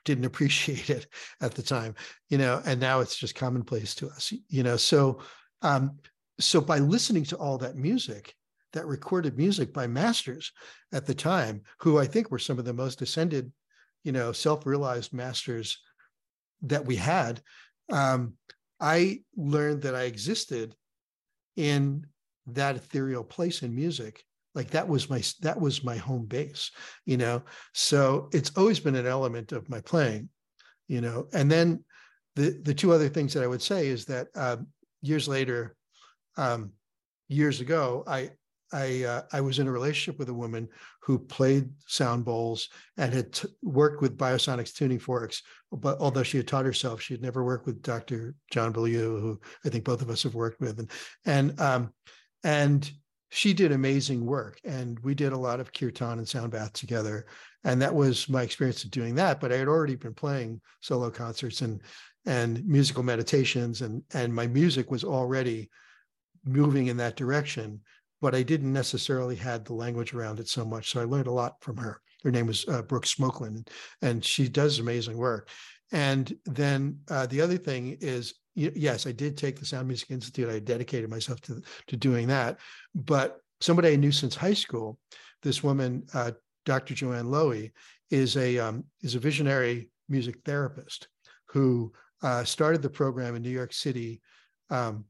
[0.05, 1.09] didn't appreciate it
[1.41, 1.93] at the time,
[2.29, 4.77] you know, and now it's just commonplace to us, you know.
[4.77, 5.19] So
[5.63, 5.99] um,
[6.39, 8.33] so by listening to all that music,
[8.75, 10.53] that recorded music by masters
[10.93, 13.51] at the time, who I think were some of the most ascended,
[14.05, 15.79] you know, self-realized masters
[16.63, 17.43] that we had,
[17.91, 18.35] um,
[18.79, 20.77] I learned that I existed
[21.57, 22.07] in
[22.47, 26.71] that ethereal place in music like that was my that was my home base
[27.05, 27.43] you know
[27.75, 30.29] so it's always been an element of my playing
[30.89, 31.83] you know and then
[32.37, 34.57] the the two other things that i would say is that uh,
[35.03, 35.77] years later
[36.37, 36.73] um,
[37.29, 38.31] years ago i
[38.73, 40.69] I uh, I was in a relationship with a woman
[41.03, 45.43] who played sound bowls and had t- worked with Biosonics tuning forks.
[45.71, 48.35] But although she had taught herself, she had never worked with Dr.
[48.51, 50.91] John Beaulieu, who I think both of us have worked with, and
[51.25, 51.93] and um,
[52.47, 52.91] and
[53.31, 54.61] she did amazing work.
[54.65, 57.27] And we did a lot of kirtan and sound bath together,
[57.65, 59.41] and that was my experience of doing that.
[59.41, 61.83] But I had already been playing solo concerts and
[62.25, 65.69] and musical meditations, and and my music was already
[66.45, 67.81] moving in that direction
[68.21, 70.91] but I didn't necessarily had the language around it so much.
[70.91, 72.01] So I learned a lot from her.
[72.25, 73.67] Her name was uh, Brooke smoklin
[74.03, 75.49] and she does amazing work.
[75.93, 80.49] And then uh, the other thing is, yes, I did take the Sound Music Institute.
[80.49, 82.59] I dedicated myself to to doing that.
[82.95, 84.99] But somebody I knew since high school,
[85.43, 86.33] this woman, uh,
[86.65, 86.95] Dr.
[86.95, 87.73] Joanne Loewy,
[88.11, 91.09] is a um, is a visionary music therapist
[91.47, 94.21] who uh, started the program in New York City
[94.71, 95.05] um,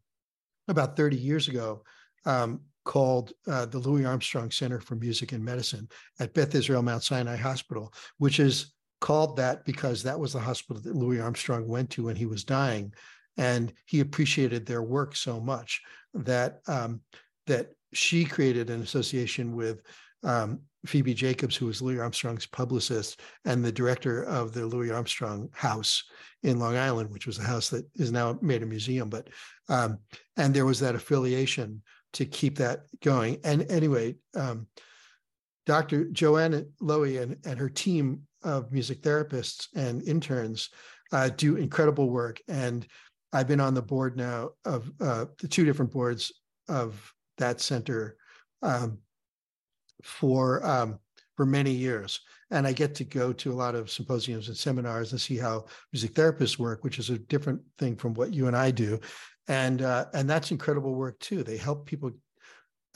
[0.68, 1.82] about 30 years ago.
[2.24, 5.88] Um, called uh, the Louis Armstrong Center for Music and Medicine
[6.20, 10.82] at Beth Israel Mount Sinai Hospital, which is called that because that was the hospital
[10.82, 12.92] that Louis Armstrong went to when he was dying,
[13.36, 15.82] and he appreciated their work so much
[16.14, 17.00] that um,
[17.46, 19.82] that she created an association with
[20.24, 25.48] um, Phoebe Jacobs, who was Louis Armstrong's publicist and the director of the Louis Armstrong
[25.52, 26.04] House
[26.42, 29.08] in Long Island, which was a house that is now made a museum.
[29.08, 29.28] But
[29.68, 29.98] um,
[30.36, 31.82] and there was that affiliation
[32.14, 33.38] to keep that going.
[33.44, 34.66] And anyway, um,
[35.66, 36.04] Dr.
[36.06, 40.70] Joanna Loewy and, and her team of music therapists and interns
[41.12, 42.40] uh, do incredible work.
[42.48, 42.86] And
[43.32, 46.32] I've been on the board now of uh, the two different boards
[46.68, 48.16] of that center
[48.62, 48.98] um,
[50.02, 50.98] for um,
[51.36, 52.20] for many years.
[52.50, 55.66] And I get to go to a lot of symposiums and seminars and see how
[55.92, 59.00] music therapists work, which is a different thing from what you and I do
[59.48, 61.42] and uh, and that's incredible work too.
[61.42, 62.12] They help people.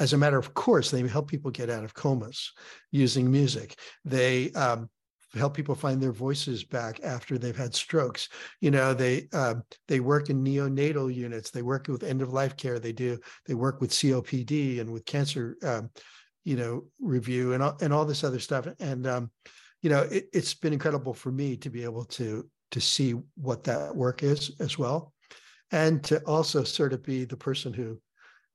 [0.00, 2.52] As a matter of course, they help people get out of comas
[2.90, 3.78] using music.
[4.04, 4.88] They um,
[5.34, 8.28] help people find their voices back after they've had strokes.
[8.60, 11.50] You know, they uh, they work in neonatal units.
[11.50, 12.78] They work with end of life care.
[12.78, 13.18] They do.
[13.46, 15.90] They work with COPD and with cancer, um,
[16.44, 18.66] you know, review and all, and all this other stuff.
[18.80, 19.30] And um,
[19.82, 23.64] you know, it, it's been incredible for me to be able to to see what
[23.64, 25.12] that work is as well
[25.72, 27.98] and to also sort of be the person who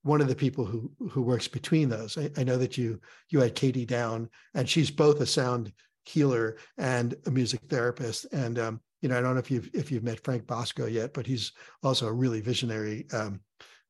[0.06, 2.18] one of the people who who works between those.
[2.18, 5.74] I, I, know that you you had katie down and she's both a sound
[6.06, 8.28] healer and a music therapist.
[8.32, 11.14] And um, you know i don't know if you've if you've met frank bosco yet
[11.14, 11.52] but he's
[11.84, 13.40] also a really visionary um,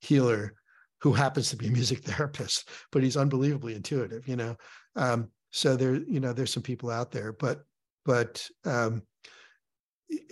[0.02, 0.56] healer
[1.00, 4.58] who happens to be a music therapist but he's unbelievably intuitive you know?
[4.96, 7.64] Um, so there you know there's some people out there but
[8.06, 9.04] but um,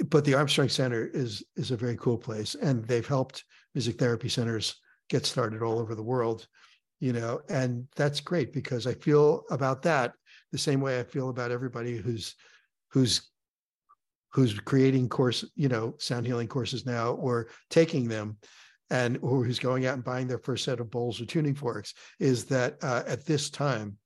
[0.09, 3.43] but the Armstrong Center is is a very cool place, and they've helped
[3.73, 4.75] music therapy centers
[5.09, 6.47] get started all over the world,
[6.99, 10.13] you know, and that's great because I feel about that
[10.51, 12.35] the same way I feel about everybody who's
[12.91, 13.29] who's
[14.31, 18.37] who's creating course, you know, sound healing courses now or taking them
[18.89, 21.93] and or who's going out and buying their first set of bowls or tuning forks
[22.19, 23.97] is that uh, at this time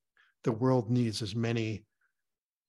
[0.44, 1.86] the world needs as many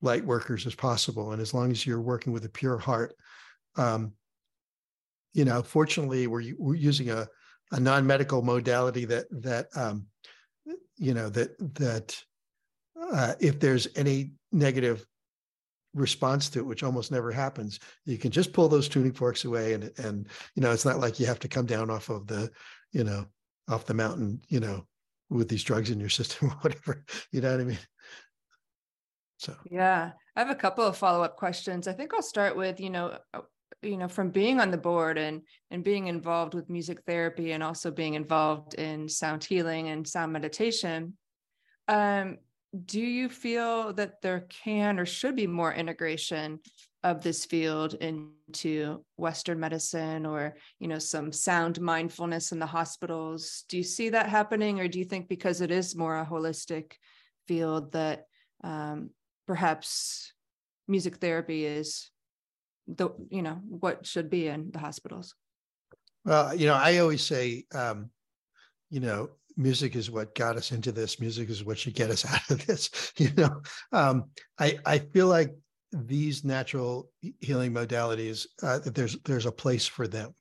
[0.03, 1.33] light workers as possible.
[1.33, 3.15] And as long as you're working with a pure heart,
[3.77, 4.13] um,
[5.35, 7.29] you know, fortunately, we're, we're using a,
[7.73, 10.07] a non-medical modality that that um,
[10.97, 12.21] you know that that
[13.01, 15.05] uh, if there's any negative
[15.95, 19.75] response to it, which almost never happens, you can just pull those tuning forks away,
[19.75, 22.51] and and you know, it's not like you have to come down off of the,
[22.93, 23.27] you know,
[23.69, 24.87] off the mountain, you know,
[25.31, 27.05] with these drugs in your system or whatever.
[27.33, 27.79] You know what I mean?
[29.39, 31.87] So yeah, I have a couple of follow up questions.
[31.87, 33.41] I think I'll start with you know uh,
[33.83, 37.63] you know from being on the board and and being involved with music therapy and
[37.63, 41.17] also being involved in sound healing and sound meditation.
[41.87, 42.39] Um,
[42.85, 46.61] do you feel that there can or should be more integration
[47.03, 53.65] of this field into western medicine or you know some sound mindfulness in the hospitals
[53.69, 56.95] do you see that happening or do you think because it is more a holistic
[57.47, 58.27] field that
[58.65, 59.11] um,
[59.47, 60.33] perhaps
[60.89, 62.11] music therapy is
[62.89, 65.35] the you know what should be in the hospitals.
[66.25, 68.11] Well you know i always say um,
[68.91, 71.21] you know music is what got us into this.
[71.21, 73.61] Music is what should get us out of this you know?
[73.93, 75.55] Um, i i feel like
[75.93, 80.35] these natural healing modalities uh, that there's there's a place for them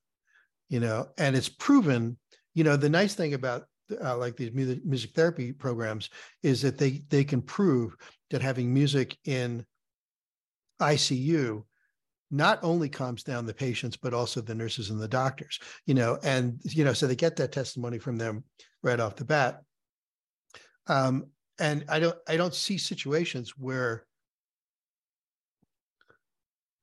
[0.69, 1.07] you know?
[1.17, 2.17] And it's proven
[2.53, 3.65] you know the nice thing about
[4.03, 6.09] uh, like these music, music therapy programs
[6.43, 7.95] is that they they can prove
[8.29, 9.65] that having music in
[10.81, 11.63] ICU
[12.29, 16.17] not only calms down the patients but also the nurses and the doctors you know
[16.23, 18.43] and you know so they get that testimony from them
[18.83, 19.61] right off the bat.
[20.87, 21.27] Um
[21.59, 24.05] and i don't i don't see situations where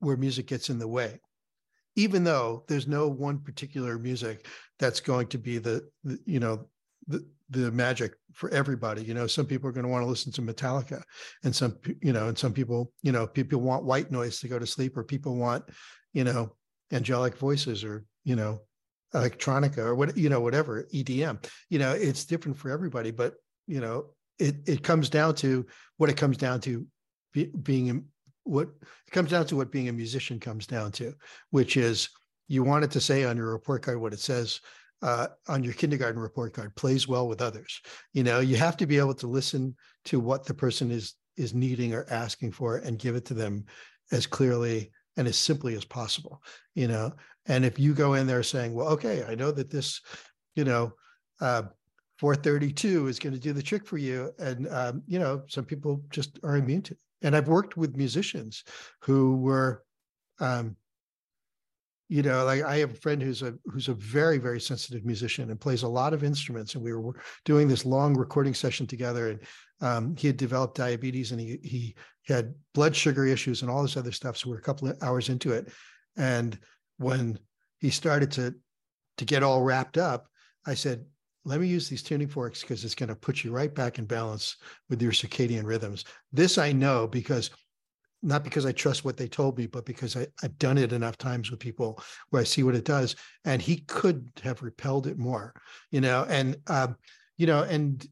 [0.01, 1.21] where music gets in the way
[1.97, 4.47] even though there's no one particular music
[4.79, 6.67] that's going to be the, the you know
[7.09, 10.33] the the magic for everybody you know some people are going to want to listen
[10.33, 11.03] to metallica
[11.45, 14.59] and some you know and some people you know people want white noise to go
[14.59, 15.63] to sleep or people want
[16.13, 16.55] you know
[16.93, 18.61] angelic voices or you know
[19.15, 21.39] electronica or what you know whatever edm
[21.69, 23.35] you know it's different for everybody but
[23.67, 24.07] you know
[24.39, 25.67] it it comes down to
[25.99, 26.87] what it comes down to
[27.33, 28.05] be, being
[28.45, 28.69] what
[29.07, 31.13] it comes down to what being a musician comes down to
[31.51, 32.09] which is
[32.49, 34.61] you want it to say on your report card what it says
[35.03, 37.81] uh, on your kindergarten report card plays well with others.
[38.13, 39.77] You know you have to be able to listen
[40.07, 43.65] to what the person is is needing or asking for and give it to them
[44.13, 46.43] as clearly and as simply as possible
[46.75, 47.13] you know?
[47.47, 50.01] And if you go in there saying well okay i know that this
[50.55, 50.93] you know
[51.41, 51.63] uh,
[52.19, 56.03] 432 is going to do the trick for you and um, you know some people
[56.11, 57.01] just are immune to it.
[57.23, 58.65] And i've worked with musicians
[59.01, 59.83] who were
[60.41, 60.77] um,
[62.15, 65.51] you know like i have a friend who's a who's a very very sensitive musician
[65.51, 69.31] and plays a lot of instruments and we were doing this long recording session together
[69.31, 69.41] and
[69.81, 71.97] um, he had developed diabetes and he he
[72.29, 75.29] had blood sugar issues and all this other stuff so we're a couple of hours
[75.29, 75.73] into it.
[76.17, 76.57] And
[76.99, 77.37] when
[77.81, 78.55] he started to
[79.17, 80.29] to get all wrapped up
[80.67, 81.05] i said
[81.45, 84.07] let me use these tuning forks because it's going to put you right back in
[84.07, 84.57] balance
[84.89, 86.05] with your circadian rhythms.
[86.33, 87.51] This i know because
[88.25, 91.19] not because I trust what they told me, but because I, have done it enough
[91.19, 93.15] times with people where I see what it does.
[93.45, 95.53] And he could have repelled it more,
[95.91, 96.97] you know, and, um,
[97.37, 98.05] you know, and,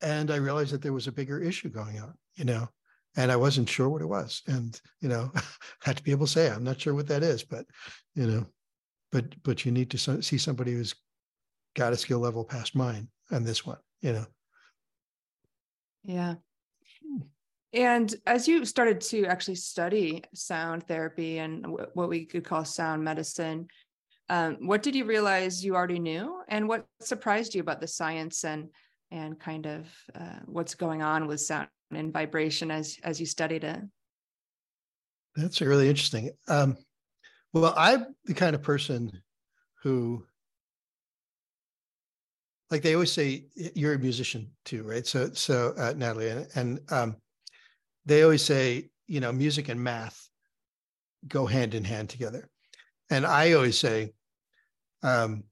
[0.00, 2.68] and I realized that there was a bigger issue going on, you know,
[3.16, 4.42] and I wasn't sure what it was.
[4.46, 5.42] And, you know, I
[5.82, 7.66] had to be able to say, I'm not sure what that is, but,
[8.14, 8.46] you know,
[9.10, 10.94] but, but you need to see somebody who's
[11.74, 14.26] got a skill level past mine and this one, you know.
[16.04, 16.36] Yeah.
[17.72, 23.04] And as you started to actually study sound therapy and what we could call sound
[23.04, 23.68] medicine,
[24.28, 28.44] um, what did you realize you already knew, and what surprised you about the science
[28.44, 28.68] and
[29.12, 33.64] and kind of uh, what's going on with sound and vibration as as you studied
[33.64, 33.80] it?
[35.36, 36.30] That's really interesting.
[36.48, 36.76] Um,
[37.52, 39.10] well, I'm the kind of person
[39.82, 40.24] who,
[42.70, 45.06] like they always say, you're a musician too, right?
[45.06, 47.16] So, so uh, Natalie, and, and um,
[48.10, 50.28] they always say, you know, music and math
[51.28, 52.50] go hand in hand together.
[53.08, 54.14] And I always say,
[55.04, 55.44] um,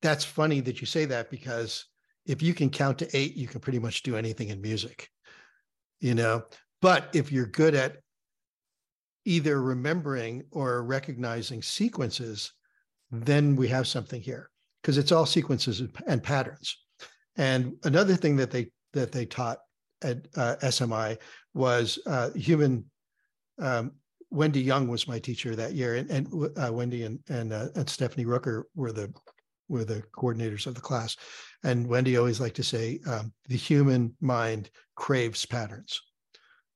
[0.00, 1.86] that's funny that you say that because
[2.24, 5.08] if you can count to eight, you can pretty much do anything in music,
[5.98, 6.44] you know.
[6.80, 7.96] But if you're good at
[9.24, 12.52] either remembering or recognizing sequences,
[13.10, 16.78] then we have something here because it's all sequences and patterns.
[17.36, 19.58] And another thing that they that they taught
[20.02, 21.18] at uh, SMI
[21.54, 22.84] was uh, human.
[23.60, 23.92] Um,
[24.30, 27.88] Wendy Young was my teacher that year, and, and uh, Wendy and and, uh, and
[27.88, 29.12] Stephanie Rooker were the
[29.68, 31.16] were the coordinators of the class.
[31.62, 36.00] And Wendy always liked to say, um, "The human mind craves patterns,"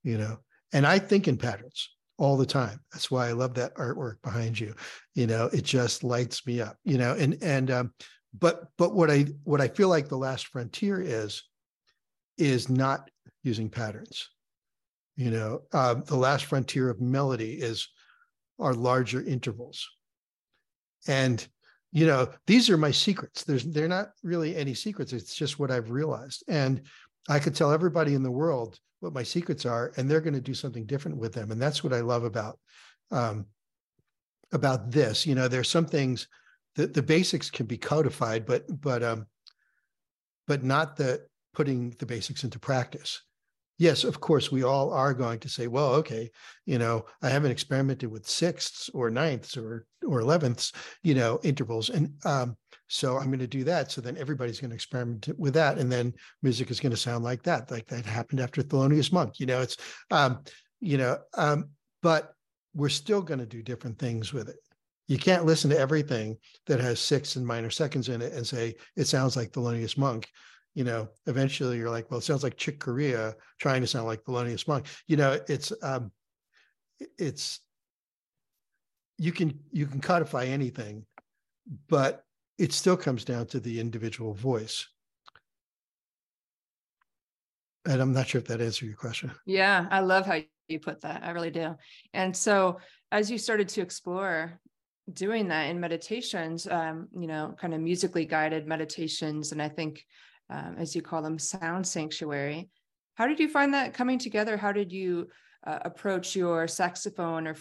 [0.03, 0.37] you know.
[0.73, 2.79] And I think in patterns all the time.
[2.91, 4.73] That's why I love that artwork behind you.
[5.13, 6.77] You know, it just lights me up.
[6.83, 7.93] You know, and and um,
[8.39, 11.43] but but what I what I feel like the last frontier is
[12.37, 13.09] is not
[13.45, 14.29] using patterns.
[15.15, 17.87] You know, uh, the last frontier of melody is
[18.59, 19.87] our larger intervals.
[21.07, 21.45] And,
[21.91, 23.43] you know, these are my secrets.
[23.43, 25.13] There's they're not really any secrets.
[25.13, 26.43] It's just what I've realized.
[26.49, 26.81] And
[27.29, 30.41] I could tell everybody in the world what my secrets are, and they're going to
[30.41, 31.51] do something different with them.
[31.51, 32.59] And that's what I love about
[33.11, 33.45] um,
[34.51, 35.25] about this.
[35.25, 36.27] You know, there's some things
[36.75, 39.27] that the basics can be codified, but but um,
[40.47, 43.21] but not the putting the basics into practice
[43.77, 46.29] yes, of course, we all are going to say, well, okay,
[46.65, 50.71] you know, I haven't experimented with sixths or ninths or or elevenths,
[51.03, 52.55] you know, intervals, and um,
[52.87, 53.91] so I'm going to do that.
[53.91, 57.23] So then everybody's going to experiment with that, and then music is going to sound
[57.23, 59.39] like that, like that happened after Thelonious Monk.
[59.39, 59.77] You know, it's,
[60.11, 60.43] um,
[60.79, 61.69] you know, um,
[62.01, 62.33] but
[62.73, 64.57] we're still going to do different things with it.
[65.07, 68.75] You can't listen to everything that has sixths and minor seconds in it and say
[68.95, 70.27] it sounds like Thelonious Monk
[70.75, 74.23] you know, eventually you're like, well, it sounds like Chick Corea trying to sound like
[74.23, 74.85] Thelonious Monk.
[75.07, 76.11] You know, it's um,
[77.17, 77.61] it's
[79.17, 81.05] you can you can codify anything,
[81.87, 82.25] but
[82.59, 84.85] it still comes down to the individual voice.
[87.87, 89.31] And I'm not sure if that answered your question.
[89.45, 91.23] Yeah, I love how you put that.
[91.23, 91.75] I really do.
[92.13, 92.79] And so
[93.11, 94.59] as you started to explore
[95.13, 100.03] doing that in meditations, um, you know, kind of musically guided meditations, and I think
[100.49, 102.69] um, as you call them, sound sanctuary.
[103.15, 104.57] How did you find that coming together?
[104.57, 105.29] How did you
[105.65, 107.55] uh, approach your saxophone or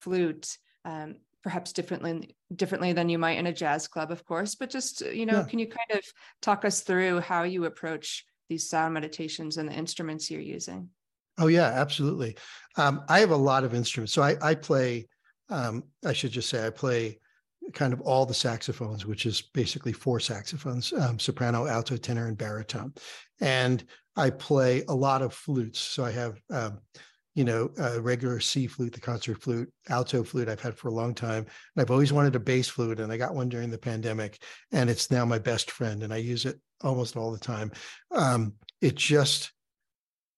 [0.00, 0.58] flute?
[0.84, 5.02] Um, perhaps differently differently than you might in a jazz club of course but just
[5.02, 5.44] uh, you know yeah.
[5.44, 6.04] can you kind of
[6.40, 10.88] talk us through how you approach these sound meditations and the instruments you're using
[11.38, 12.36] oh yeah absolutely
[12.76, 15.08] um, i have a lot of instruments so i, I play
[15.48, 17.18] um, i should just say i play
[17.72, 22.36] kind of all the saxophones, which is basically four saxophones um, soprano, alto, tenor, and
[22.36, 22.92] baritone.
[23.40, 23.84] And
[24.16, 25.80] I play a lot of flutes.
[25.80, 26.80] So I have, um,
[27.34, 30.94] you know, a regular C flute, the concert flute, alto flute I've had for a
[30.94, 31.46] long time.
[31.74, 34.90] And I've always wanted a bass flute, and I got one during the pandemic, and
[34.90, 37.72] it's now my best friend, and I use it almost all the time.
[38.10, 39.52] Um, it just,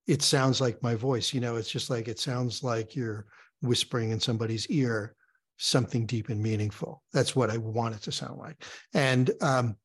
[0.07, 1.35] it sounds like my voice.
[1.35, 3.27] You know, it's just like it sounds like you're
[3.61, 5.17] whispering in somebody's ear
[5.57, 7.03] something deep and meaningful.
[7.13, 8.63] That's what I want it to sound like.
[8.93, 9.77] And um,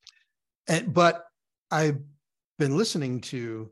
[0.67, 1.25] and but
[1.71, 1.99] I've
[2.57, 3.69] been listening to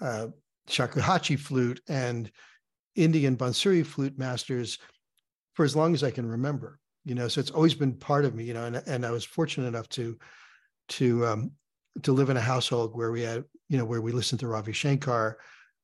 [0.00, 0.28] uh,
[0.68, 2.30] shakuhachi flute and
[2.94, 4.78] Indian bansuri flute masters
[5.54, 6.78] for as long as I can remember.
[7.04, 8.44] You know, so it's always been part of me.
[8.44, 10.18] You know, and and I was fortunate enough to
[10.90, 11.52] to um,
[12.02, 14.72] to live in a household where we had you know where we listened to Ravi
[14.72, 15.38] Shankar,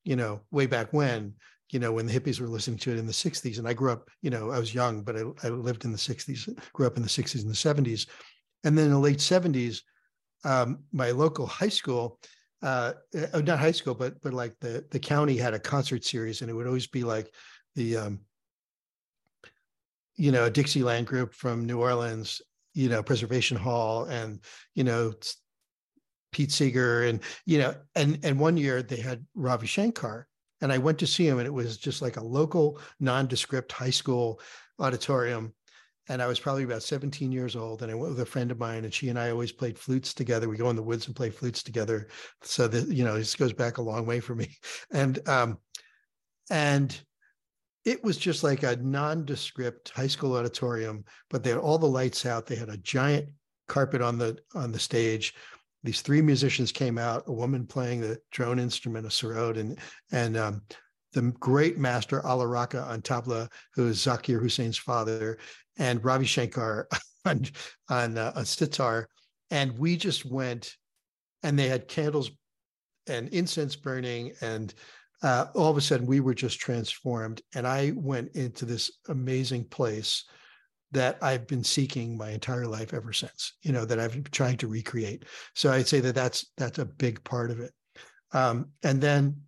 [0.04, 1.34] you know, way back when
[1.70, 3.58] you know, when the hippies were listening to it in the 60s.
[3.58, 5.98] And I grew up, you know, I was young, but I, I lived in the
[5.98, 8.06] 60s, grew up in the 60s and the 70s.
[8.64, 9.80] And then in the late 70s,
[10.44, 12.18] um, my local high school,
[12.62, 12.92] uh,
[13.32, 16.50] uh, not high school, but but like the the county had a concert series, and
[16.50, 17.30] it would always be like
[17.74, 18.20] the um,
[20.16, 22.40] you know Dixieland group from New Orleans,
[22.72, 24.40] you know Preservation Hall, and
[24.74, 25.12] you know
[26.32, 30.26] Pete Seeger, and you know, and and one year they had Ravi Shankar,
[30.64, 33.90] and I went to see him, and it was just like a local nondescript high
[33.90, 34.40] school
[34.78, 35.52] auditorium.
[36.08, 38.58] And I was probably about 17 years old, and I went with a friend of
[38.58, 40.48] mine, and she and I always played flutes together.
[40.48, 42.08] We go in the woods and play flutes together.
[42.40, 44.56] So that you know, this goes back a long way for me.
[44.90, 45.58] And um,
[46.50, 46.98] and
[47.84, 52.24] it was just like a nondescript high school auditorium, but they had all the lights
[52.24, 52.46] out.
[52.46, 53.28] They had a giant
[53.68, 55.34] carpet on the on the stage
[55.84, 59.78] these three musicians came out, a woman playing the drone instrument, a sarod, and
[60.10, 60.62] and um,
[61.12, 65.38] the great master Alla Rakha on tabla, who is Zakir Hussain's father,
[65.78, 66.88] and Ravi Shankar
[67.26, 67.44] on
[67.90, 69.08] on, uh, sitar,
[69.50, 70.74] and we just went,
[71.42, 72.30] and they had candles
[73.06, 74.72] and incense burning, and
[75.22, 79.64] uh, all of a sudden we were just transformed, and I went into this amazing
[79.64, 80.24] place
[80.94, 84.56] that I've been seeking my entire life ever since, you know, that I've been trying
[84.58, 85.24] to recreate.
[85.54, 87.72] So I'd say that that's that's a big part of it.
[88.32, 89.42] Um, and then,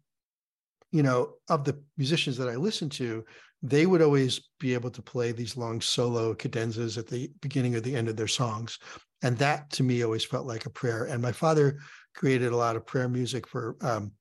[0.93, 3.25] you know, of the musicians that I listened to,
[3.63, 7.81] they would always be able to play these long solo cadenzas at the beginning or
[7.81, 8.79] the end of their songs.
[9.23, 11.05] And that to me always felt like a prayer.
[11.05, 11.79] And my father
[12.15, 14.13] created a lot of prayer music for um,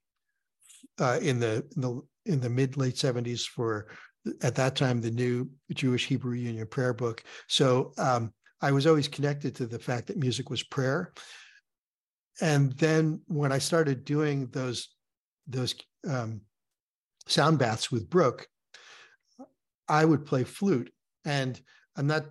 [0.99, 3.87] uh, in the in the in the mid late 70s for
[4.41, 7.23] at that time the new Jewish Hebrew Union prayer book.
[7.47, 11.13] So um, I was always connected to the fact that music was prayer.
[12.41, 14.89] And then when I started doing those
[15.47, 15.75] those
[16.09, 16.41] um,
[17.27, 18.47] sound baths with Brooke,
[19.87, 20.91] I would play flute.
[21.23, 21.59] And
[21.95, 22.25] I'm not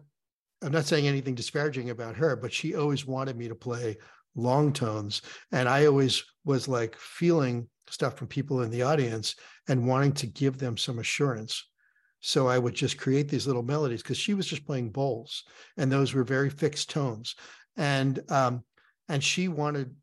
[0.62, 3.99] I'm not saying anything disparaging about her, but she always wanted me to play
[4.34, 5.22] long tones.
[5.53, 9.36] And I always was like feeling stuff from people in the audience
[9.68, 11.64] and wanting to give them some assurance
[12.27, 15.45] so I would just create these little melodies because she was just playing bowls,
[15.77, 17.37] and those were very fixed tones,
[17.77, 18.64] and um,
[19.11, 19.95] and she wanted,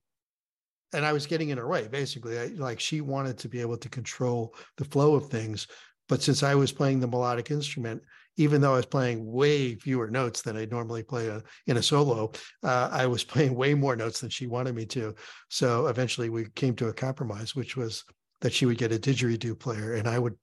[0.93, 2.37] and I was getting in her way basically.
[2.37, 5.65] I, like she wanted to be able to control the flow of things,
[6.07, 8.03] but since I was playing the melodic instrument,
[8.37, 11.81] even though I was playing way fewer notes than I normally play a, in a
[11.81, 15.15] solo, uh, I was playing way more notes than she wanted me to.
[15.49, 18.03] So eventually we came to a compromise, which was
[18.41, 20.35] that she would get a didgeridoo player and I would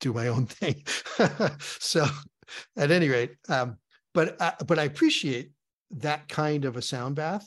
[0.00, 0.82] do my own thing.
[1.58, 2.06] so,
[2.76, 3.76] at any rate, um,
[4.14, 5.50] but uh, but I appreciate
[5.90, 7.46] that kind of a sound bath.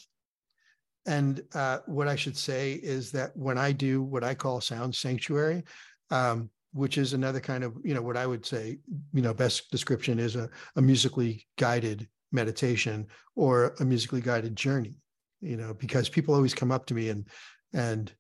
[1.06, 4.94] And uh, what I should say is that when I do what I call sound
[4.94, 5.64] sanctuary,
[6.12, 8.80] um, which is another kind of you know what I would say
[9.14, 14.94] you know best description is a, a musically guided meditation or a musically guided journey
[15.42, 17.28] you know because people always come up to me and
[17.74, 18.12] and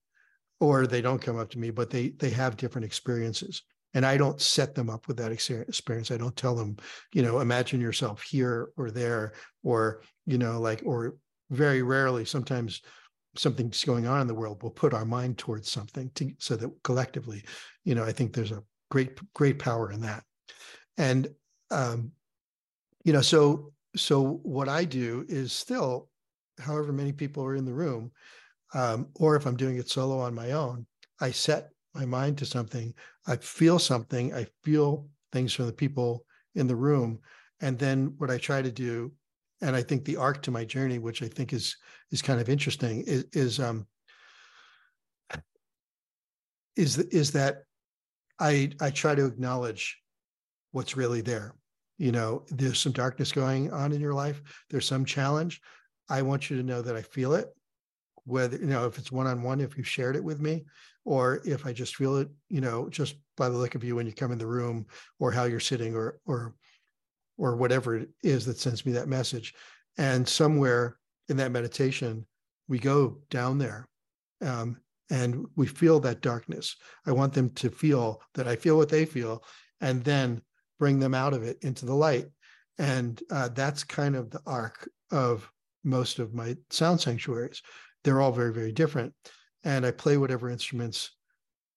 [0.59, 3.63] or they don't come up to me but they they have different experiences
[3.93, 6.11] and i don't set them up with that experience.
[6.11, 6.77] I don't tell them
[7.13, 9.33] you know imagine yourself here or there
[9.63, 11.15] or you know like or
[11.49, 12.81] very rarely sometimes
[13.35, 16.71] something's going on in the world we'll put our mind towards something to, so that
[16.83, 17.43] collectively
[17.83, 20.23] you know i think there's a great great power in that.
[20.97, 21.27] And
[21.71, 22.11] um
[23.03, 26.09] you know so so what i do is still
[26.59, 28.11] however many people are in the room
[28.73, 30.85] um, or if i'm doing it solo on my own
[31.21, 32.93] i set my mind to something
[33.30, 36.25] i feel something i feel things from the people
[36.55, 37.19] in the room
[37.61, 39.11] and then what i try to do
[39.61, 41.75] and I think the arc to my journey, which I think is
[42.11, 43.86] is kind of interesting, is is um
[46.75, 47.63] is is that
[48.39, 49.97] I I try to acknowledge
[50.71, 51.55] what's really there.
[51.97, 54.41] You know, there's some darkness going on in your life.
[54.69, 55.61] There's some challenge.
[56.09, 57.49] I want you to know that I feel it.
[58.30, 60.65] Whether you know if it's one on one, if you've shared it with me,
[61.05, 64.05] or if I just feel it, you know, just by the look of you when
[64.05, 64.86] you come in the room,
[65.19, 66.53] or how you're sitting, or or
[67.38, 69.53] or whatever it is that sends me that message.
[69.97, 70.97] And somewhere
[71.30, 72.25] in that meditation,
[72.67, 73.88] we go down there
[74.41, 74.77] um,
[75.09, 76.75] and we feel that darkness.
[77.05, 79.43] I want them to feel that I feel what they feel
[79.82, 80.41] and then
[80.77, 82.27] bring them out of it into the light.
[82.77, 85.49] And uh, that's kind of the arc of
[85.84, 87.61] most of my sound sanctuaries.
[88.04, 89.14] They're all very, very different.
[89.64, 91.12] And I play whatever instruments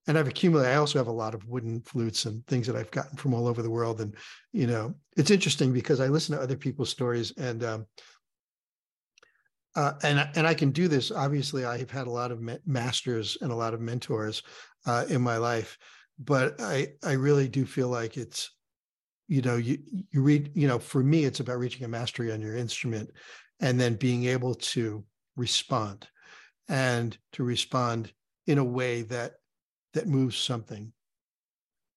[0.07, 0.73] and I've accumulated.
[0.73, 3.47] I also have a lot of wooden flutes and things that I've gotten from all
[3.47, 4.01] over the world.
[4.01, 4.14] And
[4.53, 7.87] you know, it's interesting because I listen to other people's stories, and um,
[9.77, 11.11] uh, and and I can do this.
[11.11, 14.43] Obviously, I have had a lot of masters and a lot of mentors
[14.87, 15.79] uh, in my life,
[16.18, 18.51] but I I really do feel like it's
[19.29, 19.79] you know you
[20.11, 23.11] you read you know for me it's about reaching a mastery on your instrument,
[23.61, 25.05] and then being able to
[25.37, 26.09] respond,
[26.68, 28.12] and to respond
[28.47, 29.33] in a way that
[29.95, 30.93] that moves something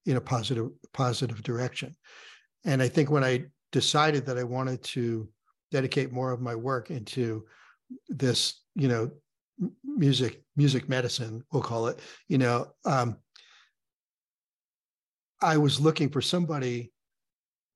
[0.06, 1.96] in a positive positive direction.
[2.66, 5.30] And I think when I decided that I wanted to
[5.72, 7.46] dedicate more of my work into
[8.08, 9.12] this, you know,
[9.84, 13.18] music music medicine, we'll call it, you know, um,
[15.42, 16.92] I was looking for somebody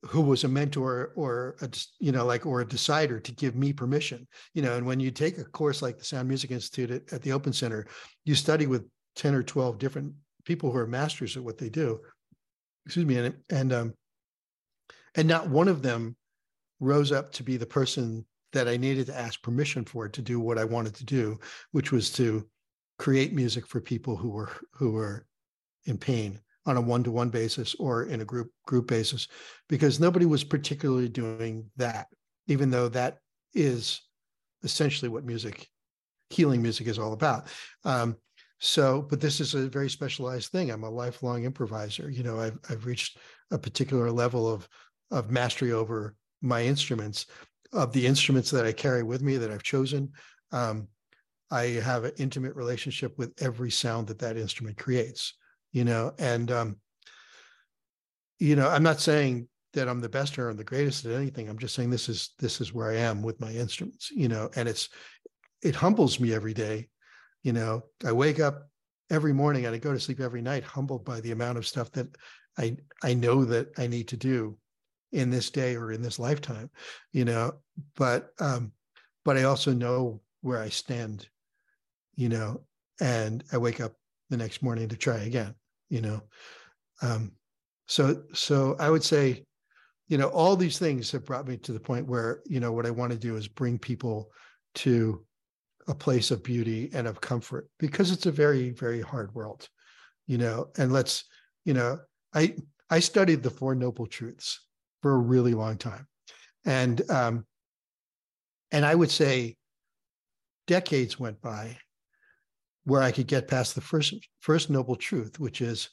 [0.04, 1.70] who was a mentor or a
[2.00, 5.12] you know like or a decider to give me permission you know and when you
[5.12, 7.86] take a course like the sound music institute at, at the open center
[8.24, 8.86] you study with
[9.16, 10.14] 10 or 12 different
[10.46, 12.00] people who are masters at what they do.
[12.86, 13.18] Excuse me.
[13.18, 13.94] And, and, um,
[15.16, 16.16] and not one of them
[16.80, 20.40] rose up to be the person that I needed to ask permission for to do
[20.40, 21.38] what I wanted to do,
[21.72, 22.48] which was to
[22.98, 25.26] create music for people who were who were
[25.86, 29.28] in pain on a one-to-one basis or in a group group basis
[29.68, 32.08] because nobody was particularly doing that
[32.48, 33.18] even though that
[33.54, 34.02] is
[34.64, 35.68] essentially what music
[36.30, 37.48] healing music is all about
[37.86, 38.16] um,
[38.60, 40.70] so, but this is a very specialized thing.
[40.70, 42.10] I'm a lifelong improviser.
[42.10, 43.18] You know, I've I've reached
[43.52, 44.68] a particular level of
[45.12, 47.26] of mastery over my instruments,
[47.74, 50.12] of the instruments that I carry with me that I've chosen.
[50.52, 50.88] Um,
[51.52, 55.34] I have an intimate relationship with every sound that that instrument creates.
[55.72, 56.78] You know, and um,
[58.40, 61.48] you know, I'm not saying that I'm the best or I'm the greatest at anything.
[61.48, 64.10] I'm just saying this is this is where I am with my instruments.
[64.12, 64.90] You know, and it's
[65.62, 66.88] it humbles me every day
[67.44, 68.70] you know i wake up
[69.10, 71.92] every morning and i go to sleep every night humbled by the amount of stuff
[71.92, 72.08] that
[72.58, 74.58] i i know that i need to do
[75.12, 76.70] in this day or in this lifetime
[77.12, 77.52] you know
[77.96, 78.72] but um
[79.26, 81.28] but i also know where i stand
[82.16, 82.62] you know
[83.02, 83.94] and i wake up
[84.30, 85.56] the next morning to try again
[85.90, 86.22] you know?
[87.02, 87.34] Um
[87.88, 89.44] so so i would say
[90.08, 92.86] you know all these things have brought me to the point where you know what
[92.86, 94.30] i want to do is bring people
[94.76, 95.26] to
[95.88, 99.68] a place of beauty and of comfort because it's a very very hard world
[100.30, 100.68] you know?
[100.78, 101.26] And let's
[101.66, 102.00] you know
[102.34, 102.56] i
[102.90, 104.66] i studied the four noble truths
[105.02, 106.08] for a really long time.
[106.66, 107.46] And um
[108.72, 109.58] and i would say
[110.68, 111.78] decades went by
[112.90, 115.90] where i could get past the first first noble truth which is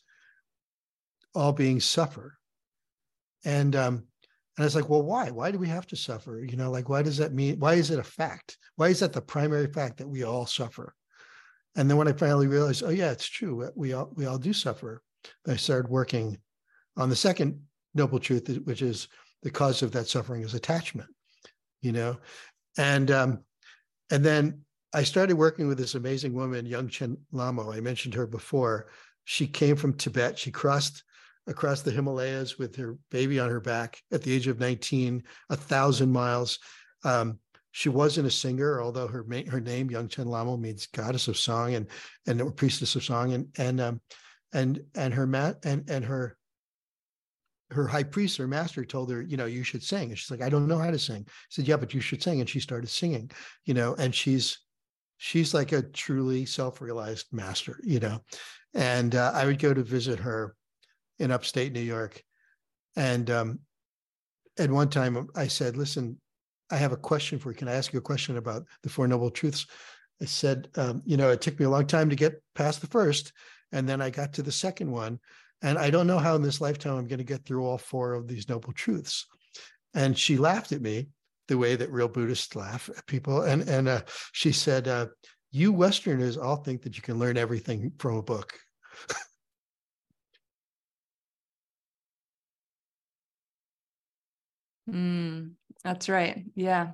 [1.35, 2.39] all beings suffer
[3.45, 4.07] and um
[4.57, 5.31] and it's like, well, why?
[5.31, 6.43] Why do we have to suffer?
[6.43, 7.59] You know, like, why does that mean?
[7.59, 8.57] Why is it a fact?
[8.77, 10.95] Why is that the primary fact that we all suffer?
[11.77, 14.55] And then when I finally realized, oh yeah, it's true, we all we all do
[14.55, 15.03] suffer.
[15.47, 16.39] I started working
[16.97, 17.61] on the second
[17.95, 19.09] noble truth, which is
[19.43, 21.11] the cause of that suffering is attachment.
[21.83, 22.17] You know,
[22.79, 23.45] and um,
[24.11, 24.63] and then
[24.97, 27.71] I started working with this amazing woman, Yungchen Lamo.
[27.71, 28.87] I mentioned her before.
[29.25, 30.39] She came from Tibet.
[30.39, 31.05] She crossed
[31.47, 35.57] across the Himalayas with her baby on her back at the age of 19, a
[35.57, 36.59] thousand miles.
[37.05, 37.41] Um,
[37.73, 41.89] she wasn't a singer, although her her name Yungchen Lamo means goddess of song and
[42.27, 44.01] and priestess of song, and and um,
[44.55, 46.39] and and her mat and and her
[47.71, 50.09] her high priest or master told her, you know, you should sing.
[50.09, 51.25] And she's like, I don't know how to sing.
[51.27, 52.41] He said, Yeah, but you should sing.
[52.41, 53.31] And she started singing,
[53.67, 54.59] you know, and she's
[55.19, 58.21] she's like a truly self-realized master, you know.
[58.75, 60.55] And uh, I would go to visit her
[61.19, 62.23] in upstate New York.
[62.97, 63.61] And um,
[64.59, 66.21] at one time I said, listen,
[66.71, 67.57] I have a question for you.
[67.57, 69.67] Can I ask you a question about the Four Noble Truths?
[70.21, 72.87] I said, um, you know, it took me a long time to get past the
[72.87, 73.33] first.
[73.73, 75.19] And then I got to the second one.
[75.63, 78.15] And I don't know how in this lifetime I'm going to get through all four
[78.15, 79.27] of these noble truths.
[79.95, 81.09] And she laughed at me
[81.49, 83.43] the way that real Buddhists laugh at people.
[83.43, 85.07] And, and uh, she said, uh,
[85.51, 88.53] You Westerners all think that you can learn everything from a book.
[94.91, 95.53] mm,
[95.85, 96.45] that's right.
[96.55, 96.93] Yeah.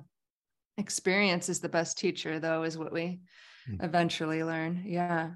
[0.77, 3.21] Experience is the best teacher, though, is what we
[3.69, 3.83] mm.
[3.83, 4.83] eventually learn.
[4.85, 5.31] Yeah.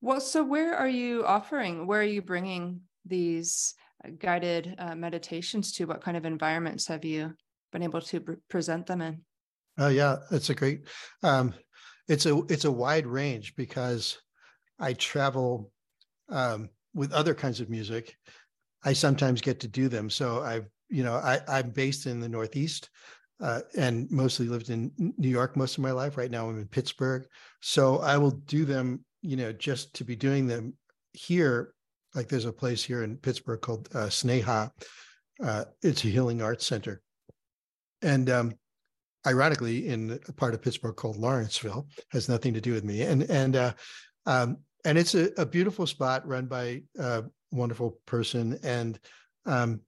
[0.00, 1.86] Well, so where are you offering?
[1.86, 3.74] Where are you bringing these
[4.04, 5.84] uh, guided uh, meditations to?
[5.84, 7.34] What kind of environments have you
[7.72, 9.22] been able to pre- present them in?
[9.78, 10.86] Oh yeah, it's a great.
[11.22, 11.54] Um,
[12.08, 14.18] it's a it's a wide range because
[14.78, 15.70] I travel
[16.28, 18.16] um, with other kinds of music.
[18.84, 20.10] I sometimes get to do them.
[20.10, 22.90] So I've you know I I'm based in the Northeast.
[23.42, 26.18] Uh, and mostly lived in New York most of my life.
[26.18, 27.26] Right now, I'm in Pittsburgh,
[27.62, 30.74] so I will do them you know, just to be doing them
[31.12, 31.74] here,
[32.14, 34.70] like there's a place here in Pittsburgh called uh, Sneha.
[35.42, 37.02] Uh, it's a healing arts center.
[38.02, 38.54] And um,
[39.26, 43.02] ironically, in a part of Pittsburgh called Lawrenceville, has nothing to do with me.
[43.02, 43.72] And and uh,
[44.26, 48.58] um, and it's a, a, beautiful spot run by a wonderful person.
[48.62, 48.98] And
[49.46, 49.80] um,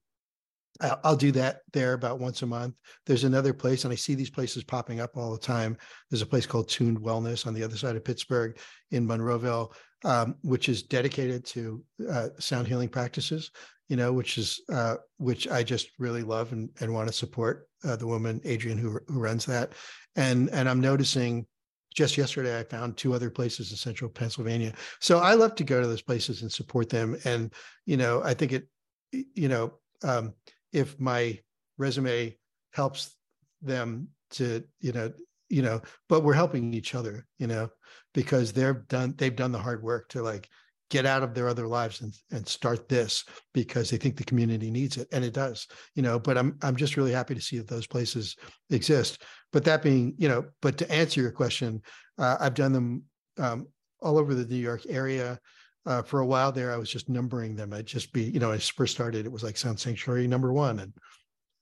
[0.81, 2.75] I'll do that there about once a month.
[3.07, 5.77] There's another place, and I see these places popping up all the time.
[6.11, 8.59] There's a place called Tuned Wellness on the other side of Pittsburgh
[8.91, 9.73] in Monroeville,
[10.05, 13.51] um, which is dedicated to uh, sound healing practices.
[13.93, 17.69] You know, which is uh, which I just really love and, and want to support
[17.85, 19.73] uh, the woman Adrian who, who runs that.
[20.17, 21.47] And and I'm noticing
[21.95, 24.73] just yesterday I found two other places in central Pennsylvania.
[25.01, 27.19] So I love to go to those places and support them.
[27.25, 27.53] And
[27.85, 28.65] you know, I think it,
[29.13, 29.75] you know.
[30.03, 30.35] Um,
[30.73, 31.39] if my
[31.79, 32.37] resume
[32.73, 33.15] helps
[33.61, 35.13] them to you know
[35.49, 37.69] you know but we're helping each other you know
[38.15, 40.49] because they've done they've done the hard work to like
[40.93, 43.25] get out of their other lives and, and start this
[43.55, 46.77] because they think the community needs it and it does you know but i'm i'm
[46.77, 48.37] just really happy to see that those places
[48.69, 49.23] exist
[49.55, 51.81] but that being you know but to answer your question
[52.19, 53.03] uh, i've done them
[53.39, 53.67] um,
[54.03, 55.41] all over the new york area
[55.85, 57.73] uh, for a while there, I was just numbering them.
[57.73, 60.79] I'd just be, you know, I first started, it was like Sound Sanctuary number one
[60.79, 60.93] and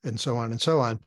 [0.04, 0.98] and so on and so on.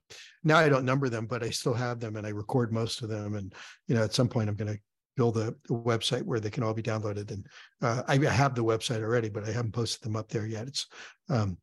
[0.44, 3.10] Now I don't number them, but I still have them and I record most of
[3.10, 3.36] them.
[3.36, 3.54] And,
[3.88, 4.80] you know, at some point I'm going to
[5.16, 7.32] build a, website where they can all be downloaded.
[7.32, 7.46] And
[7.82, 10.68] uh, I have the website already, but I haven't posted them up there yet.
[10.68, 10.88] It's
[11.30, 11.58] um,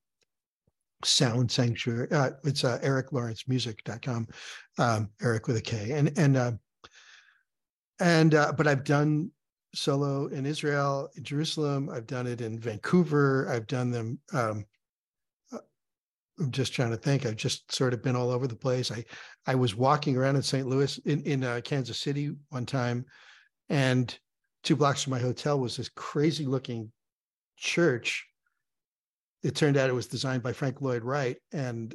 [1.05, 2.11] Sound Sanctuary.
[2.11, 4.29] Uh, it's uh, eriklawrencemusic.com,
[4.79, 5.93] um, Erik with a K.
[5.93, 6.53] And, and, uh,
[7.99, 9.31] and, uh, but I've done
[9.75, 11.91] solo in Israel, in Jerusalem.
[11.93, 13.49] I've done it in Vancouver.
[13.49, 14.19] I've done them.
[14.33, 14.65] Um,
[15.53, 15.59] uh,
[16.39, 17.27] I'm just trying to think.
[17.27, 18.91] I've just sort of been all over the place.
[18.91, 19.05] I
[19.47, 20.67] I was walking around in St.
[20.67, 23.05] Louis, in in uh, Kansas City one time,
[23.71, 24.17] and
[24.63, 26.93] two blocks from my hotel was this crazy looking
[27.57, 28.27] church.
[29.43, 31.95] It turned out it was designed by Frank Lloyd Wright, and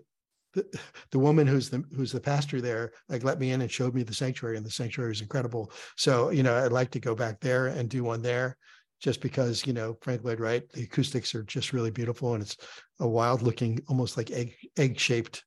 [0.56, 0.66] the,
[1.12, 4.02] the woman who's the who's the pastor there like let me in and showed me
[4.02, 5.72] the sanctuary and the sanctuary is incredible.
[5.98, 8.58] So you know i'd like to go back there and do one there
[9.02, 12.56] just because you know frank lloyd wright the acoustics are just really beautiful and it's
[13.02, 15.44] a wild looking almost like egg egg shaped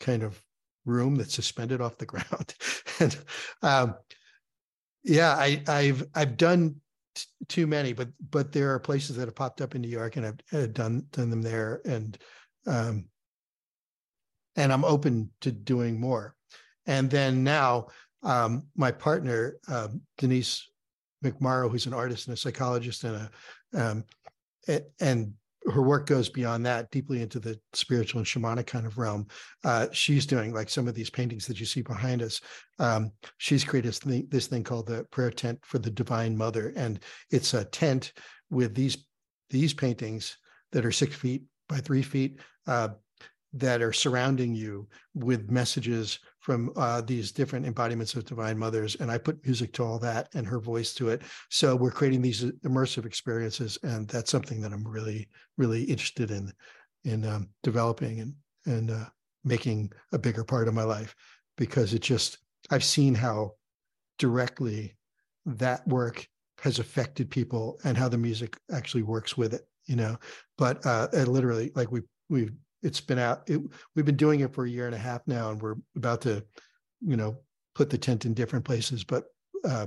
[0.00, 0.38] kind of
[0.84, 2.54] room that's suspended off the ground.
[3.00, 3.16] And
[3.62, 3.94] um,
[5.04, 6.74] yeah i i've i've done
[7.14, 10.16] t- too many but but there are places that have popped up in new york
[10.16, 12.18] and i've, I've done done them there and
[12.66, 13.06] um,
[14.56, 16.34] and I'm open to doing more.
[16.86, 17.88] And then now,
[18.22, 20.68] um, my partner um, Denise
[21.24, 23.30] McMorrow, who's an artist and a psychologist and a
[23.74, 24.04] um,
[25.00, 25.34] and
[25.70, 29.26] her work goes beyond that deeply into the spiritual and shamanic kind of realm.
[29.64, 32.40] Uh, she's doing like some of these paintings that you see behind us.
[32.78, 33.94] Um, she's created
[34.30, 37.00] this thing, called the prayer tent for the divine mother and
[37.30, 38.12] it's a tent
[38.50, 39.04] with these
[39.50, 40.38] these paintings
[40.72, 42.88] that are six feet by three feet uh,
[43.52, 49.10] that are surrounding you with messages from uh, these different embodiments of divine mothers and
[49.10, 51.22] i put music to all that and her voice to it.
[51.48, 56.52] So we're creating these immersive experiences and that's something that i'm really really interested in
[57.04, 58.34] in um, developing and
[58.66, 59.06] and uh,
[59.44, 61.14] making a bigger part of my life
[61.56, 62.38] because it just
[62.70, 63.52] i've seen how
[64.18, 64.94] directly
[65.46, 66.28] that work
[66.60, 70.16] has affected people and how the music actually works with it you know?
[70.58, 72.52] But uh literally like we we've
[72.82, 73.60] it's been out it,
[73.94, 76.44] we've been doing it for a year and a half now and we're about to
[77.00, 77.36] you know
[77.74, 79.24] put the tent in different places but
[79.64, 79.86] uh,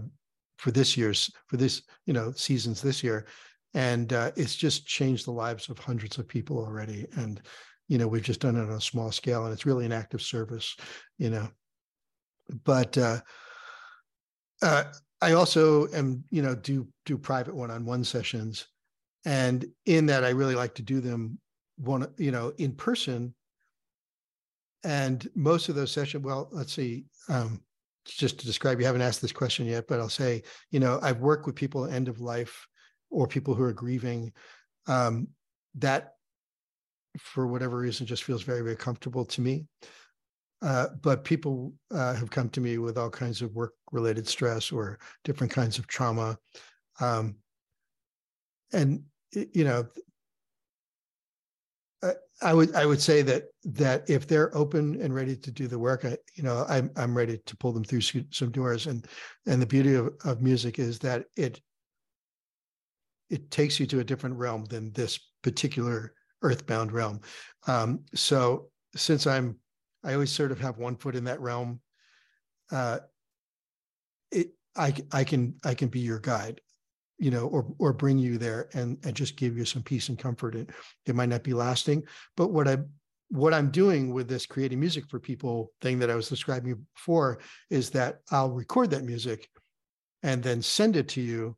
[0.58, 3.26] for this year's for this you know seasons this year.
[3.74, 7.06] And uh, it's just changed the lives of hundreds of people already.
[7.18, 7.41] And
[7.88, 10.22] you know we've just done it on a small scale and it's really an active
[10.22, 10.76] service
[11.18, 11.48] you know.
[12.64, 13.22] But uh,
[14.62, 14.86] uh,
[15.22, 18.68] i also am you know do do private one-on-one sessions.
[19.26, 21.39] And in that i really like to do them
[21.78, 23.34] one, you know, in person.
[24.84, 27.61] And most of those sessions, well, let's see, um,
[28.05, 31.21] just to describe, you haven't asked this question yet, but I'll say, you know, I've
[31.21, 32.67] worked with people end of life
[33.09, 34.32] or people who are grieving.
[34.86, 35.30] Um,
[35.80, 36.13] that,
[37.17, 39.65] for whatever reason, just feels very, very comfortable to me.
[40.61, 44.71] Uh, but people uh, have come to me with all kinds of work related stress
[44.71, 46.38] or different kinds of trauma.
[46.99, 47.36] Um,
[48.71, 49.88] and, you know,
[52.41, 55.80] I would I would say that that if they're open and ready to do the
[55.80, 58.88] work, I you know I'm I'm ready to pull them through some doors.
[58.88, 59.06] And
[59.45, 61.62] and the beauty of, of music is that it
[63.30, 67.22] it takes you to a different realm than this particular earthbound realm.
[67.68, 69.58] Um, so since I'm
[70.03, 71.82] I always sort of have one foot in that realm.
[72.72, 72.99] Uh,
[74.32, 76.62] it I I can I can be your guide
[77.18, 80.20] you know, or or bring you there and and just give you some peace and
[80.20, 80.55] comfort.
[80.55, 80.70] It
[81.05, 82.03] it might not be lasting,
[82.36, 82.78] but what I
[83.30, 87.39] what I'm doing with this creating music for people thing that I was describing before
[87.70, 89.49] is that I'll record that music
[90.24, 91.57] and then send it to you.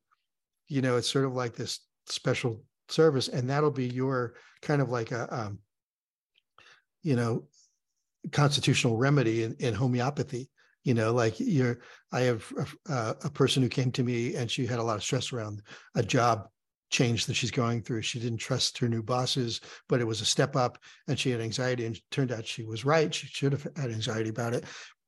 [0.68, 4.90] You know, it's sort of like this special service, and that'll be your kind of
[4.90, 5.60] like a um,
[7.04, 7.46] you know
[8.32, 10.50] constitutional remedy in, in homeopathy
[10.88, 11.80] you know like you're
[12.14, 12.46] i have
[12.88, 15.62] a, a, person who came to me and she had a lot of stress around
[15.96, 16.48] a job
[16.90, 18.02] change that she's going through.
[18.02, 19.60] She didn't trust her new bosses
[19.90, 20.78] but it was a step up
[21.10, 23.14] and she had anxiety and turned out she was right.
[23.14, 24.64] She should have had anxiety about it.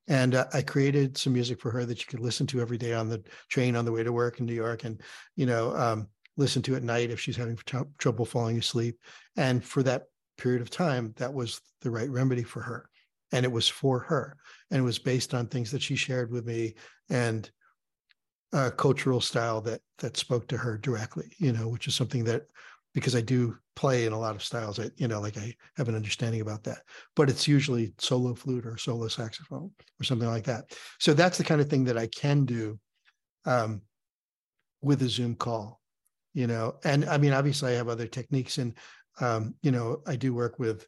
[0.10, 2.94] And uh, i created some music for her that she could listen to every day
[2.94, 5.02] on the train on the way to work in new york and
[5.38, 9.00] you know um, listen to at night if she's having t- trouble falling asleep.
[9.38, 10.04] And for that
[10.38, 12.90] period of time that was the right remedy for her
[13.32, 14.38] and it was for her
[14.72, 16.74] and it was based on things that she shared with me
[17.10, 17.52] and
[18.54, 22.44] a cultural style that that spoke to her directly you know which is something that
[22.94, 25.88] because i do play in a lot of styles I, you know like i have
[25.88, 26.80] an understanding about that
[27.16, 30.74] but it's usually solo flute or solo saxophone or something like that.
[31.00, 32.80] So that's the kind of thing that i can do
[33.46, 33.82] um,
[34.82, 35.80] with a zoom call
[36.34, 38.74] you know and i mean obviously i have other techniques and
[39.22, 40.88] um, you know i do work with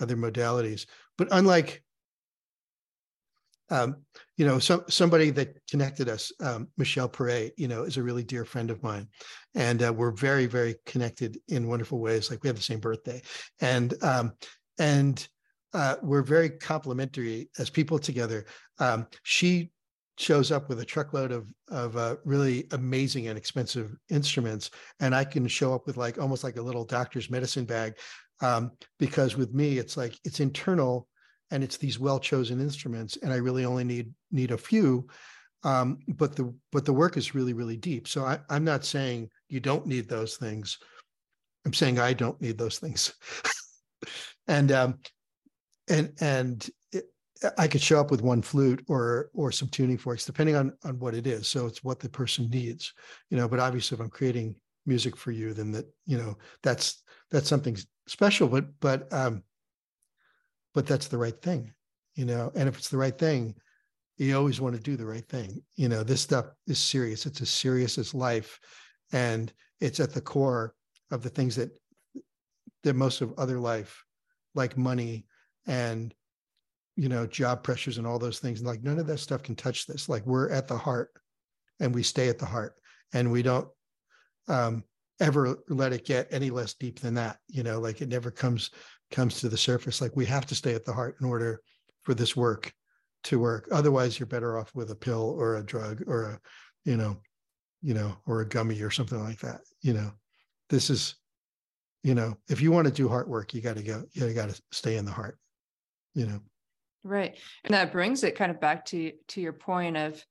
[0.00, 0.86] other modalities.
[1.18, 1.82] But unlike,
[3.70, 3.96] um,
[4.36, 8.24] you know, some somebody that connected us, um, Michelle Perret, you know, is a really
[8.24, 9.06] dear friend of mine,
[9.54, 12.30] and uh, we're very, very connected in wonderful ways.
[12.30, 13.22] Like we have the same birthday,
[13.60, 14.32] and um,
[14.78, 15.26] and
[15.72, 18.46] uh, we're very complementary as people together.
[18.78, 19.70] Um, she
[20.18, 25.24] shows up with a truckload of of uh, really amazing and expensive instruments, and I
[25.24, 27.94] can show up with like almost like a little doctor's medicine bag
[28.40, 31.06] um, because with me it's like it's internal
[31.50, 35.06] and it's these well chosen instruments and i really only need need a few.
[35.62, 38.08] Um, but the but the work is really really deep.
[38.08, 40.78] So I, i'm not saying you don't need those things.
[41.66, 43.12] I'm saying i don't need those things.
[44.48, 44.98] And um
[45.88, 46.68] and and
[47.56, 50.98] i could show up with one flute or or some tuning forks depending on on
[50.98, 51.46] what it is.
[51.46, 52.92] So it's what the person needs
[53.28, 54.56] you know but obviously if i'm creating
[54.86, 57.76] music for you then that you know that's that's something
[58.06, 59.42] special, but but um,
[60.74, 61.72] but that's the right thing,
[62.14, 62.50] you know.
[62.54, 63.54] And if it's the right thing,
[64.18, 65.62] you always want to do the right thing.
[65.76, 67.26] You know, this stuff is serious.
[67.26, 68.58] It's as serious as life,
[69.12, 70.74] and it's at the core
[71.10, 71.70] of the things that
[72.82, 74.04] that most of other life,
[74.54, 75.26] like money
[75.66, 76.14] and
[76.96, 78.62] you know job pressures and all those things.
[78.62, 80.08] Like none of that stuff can touch this.
[80.08, 81.10] Like we're at the heart,
[81.78, 82.74] and we stay at the heart,
[83.12, 83.68] and we don't.
[84.50, 84.84] Um,
[85.20, 88.70] ever let it get any less deep than that you know like it never comes
[89.10, 90.00] comes to the surface.
[90.00, 91.60] Like we have to stay at the heart in order
[92.02, 92.72] for this work
[93.24, 93.68] to work.
[93.70, 96.40] Otherwise you're better off with a pill or a drug or a
[96.84, 97.20] you know
[97.82, 100.12] you know or a gummy or something like that you know.
[100.68, 101.16] This is
[102.02, 104.50] you know if you want to do heart work you got to go you got
[104.50, 105.38] to stay in the heart
[106.14, 106.40] you know.
[107.02, 107.38] Right.
[107.64, 110.24] And that brings it kind of back to to your point of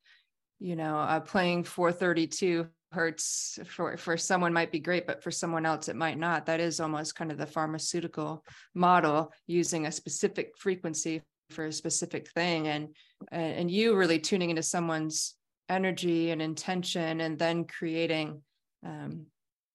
[0.59, 5.66] you know uh, playing 432 hertz for for someone might be great but for someone
[5.66, 6.46] else it might not.
[6.46, 11.22] That is almost kind of the pharmaceutical model using a specific frequency
[11.52, 12.90] for a specific thing and
[13.32, 15.36] and you really tuning into someone's
[15.68, 18.42] energy and intention and then creating
[18.86, 19.26] um,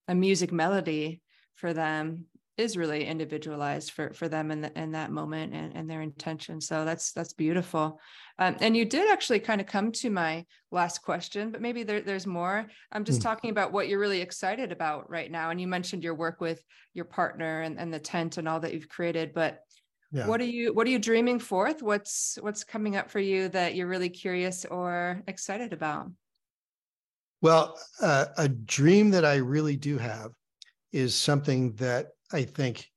[0.09, 1.21] a music melody
[1.55, 5.91] for them is really individualized for for them in, the, in that moment and, and
[5.91, 6.61] their intention.
[6.61, 8.01] So that's that's beautiful.
[8.39, 12.01] Um, and you did actually kind of come to my last question but maybe there,
[12.01, 12.67] there's more.
[12.93, 13.25] I'm just mm.
[13.25, 15.51] talking about what you're really excited about right now.
[15.51, 18.73] And you mentioned your work with your partner and, and the tent and all that
[18.73, 19.61] you've created but
[20.13, 20.29] yeah.
[20.29, 21.83] what are you what are you dreaming forth?
[21.83, 26.11] What's what's coming up for you that you're really curious or excited about?
[27.43, 30.31] Well uh, a dream that i really do have
[30.93, 32.91] is something that I think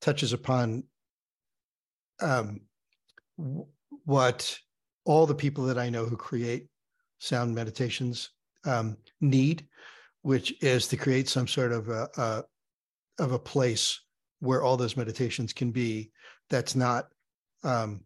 [0.00, 0.84] touches upon
[2.20, 2.60] um,
[4.04, 4.58] what
[5.04, 6.68] all the people that I know who create
[7.18, 8.30] sound meditations
[8.64, 9.66] um, need,
[10.22, 12.44] which is to create some sort of a, a,
[13.22, 14.00] of a place
[14.40, 16.10] where all those meditations can be.
[16.50, 17.08] That's not
[17.64, 18.02] um,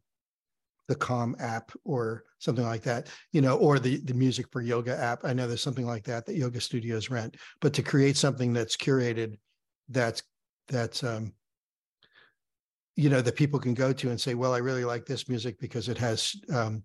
[0.88, 4.96] the Calm app or something like that, you know, or the the music for yoga
[4.96, 5.24] app.
[5.24, 8.76] I know there's something like that that yoga studios rent, but to create something that's
[8.76, 9.38] curated,
[9.88, 10.22] that's
[10.70, 11.32] that um,
[12.96, 15.58] you know that people can go to and say, well, I really like this music
[15.60, 16.82] because it has um,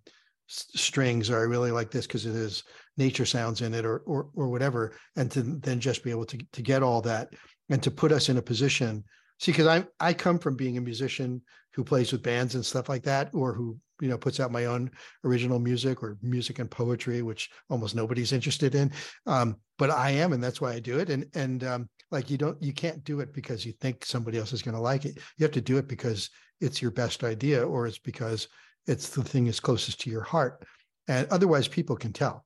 [0.47, 2.63] strings, or I really like this because it has
[2.97, 6.37] nature sounds in it, or or or whatever, and to then just be able to
[6.37, 7.29] to get all that
[7.69, 9.03] and to put us in a position.
[9.39, 11.41] See, because I I come from being a musician
[11.73, 14.65] who plays with bands and stuff like that, or who you know puts out my
[14.65, 14.91] own
[15.23, 18.91] original music or music and poetry, which almost nobody's interested in.
[19.25, 21.09] Um, but I am, and that's why I do it.
[21.09, 24.53] And and um, like you don't you can't do it because you think somebody else
[24.53, 25.17] is going to like it.
[25.37, 26.29] You have to do it because
[26.61, 28.47] it's your best idea or it's because
[28.87, 30.65] it's the thing that's closest to your heart.
[31.07, 32.45] And otherwise people can tell.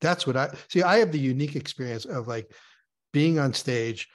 [0.00, 2.52] That's what i see i have the unique experience of like
[3.12, 4.08] being on stage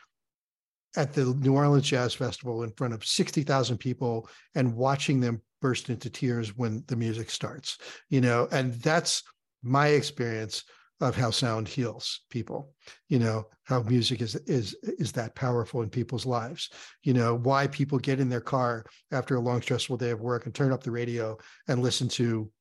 [0.95, 5.89] at the new orleans jazz festival in front of 60000 people and watching them burst
[5.89, 7.77] into tears when the music starts
[8.09, 8.47] you know?
[8.51, 9.23] And that's
[9.63, 10.63] my experience
[11.01, 12.73] of how sound heals people
[13.07, 16.69] you know how music is is is that powerful in people's lives
[17.03, 20.45] you know why people get in their car after a long stressful day of work
[20.45, 21.37] and turn up the radio
[21.67, 22.51] and listen to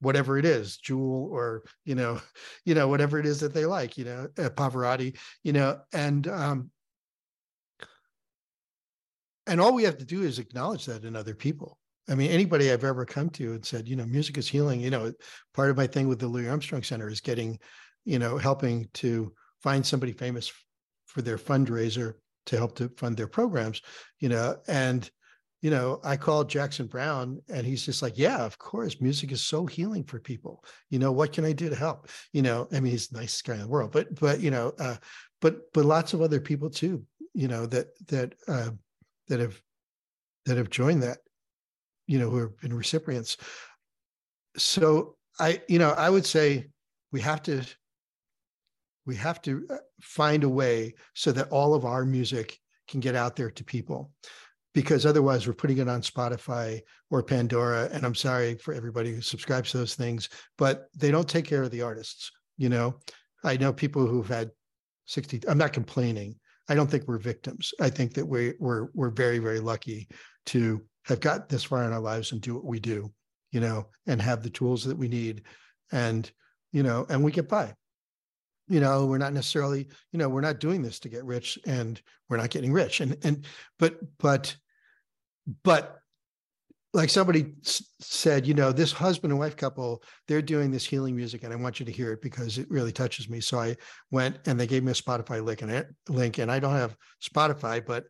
[0.00, 2.20] whatever it is jewel or you know
[2.64, 6.28] you know whatever it is that they like you know uh, pavarotti you know and
[6.28, 6.70] um
[9.46, 11.78] and all we have to do is acknowledge that in other people
[12.10, 14.80] I mean, anybody I've ever come to and said, you know, music is healing.
[14.80, 15.12] You know,
[15.52, 17.58] part of my thing with the Louis Armstrong Center is getting
[18.08, 19.30] you know, helping to
[19.62, 20.50] find somebody famous
[21.04, 22.14] for their fundraiser
[22.46, 23.82] to help to fund their programs,
[24.18, 25.10] you know, and
[25.60, 29.44] you know, I called Jackson Browne and he's just like, yeah, of course, music is
[29.44, 30.64] so healing for people.
[30.88, 32.08] You know, what can I do to help?
[32.32, 34.72] You know, I mean, he's the nicest guy in the world, but, but, you know,
[34.78, 34.96] uh,
[35.40, 37.04] but, but lots of other people too,
[37.34, 38.70] you know, that, that, uh,
[39.26, 39.60] that have,
[40.46, 41.18] that have joined that,
[42.06, 43.36] you know, who have been recipients.
[44.56, 46.68] So I, you know, I would say
[47.10, 47.62] we have to
[49.08, 53.16] we have to uh, find a way so that all of our music can get
[53.16, 54.12] out there to people
[54.74, 56.78] because otherwise we're putting it on Spotify
[57.10, 57.88] or Pandora.
[57.90, 60.28] And I'm sorry for everybody who subscribes to those things,
[60.58, 62.30] but they don't take care of the artists.
[62.58, 63.00] You know,
[63.42, 64.50] I know people who've had
[65.06, 66.36] 60, I'm not complaining.
[66.68, 67.72] I don't think we're victims.
[67.80, 70.06] I think that we, we're, we're very, very lucky
[70.46, 73.10] to have got this far in our lives and do what we do,
[73.52, 75.44] you know, and have the tools that we need.
[75.92, 76.30] And,
[76.72, 77.72] you know, and we get by
[78.68, 82.00] you know we're not necessarily you know we're not doing this to get rich and
[82.28, 83.00] we're not getting rich.
[83.00, 83.46] And and
[83.78, 84.54] but but
[85.62, 86.00] but
[86.94, 87.52] like somebody
[88.00, 91.56] said you know this husband and wife couple they're doing this healing music and i
[91.56, 93.40] want you to hear it because it really touches me.
[93.40, 93.76] So i
[94.10, 96.96] went and they gave me a spotify link and it link and i don't have
[97.22, 98.04] spotify but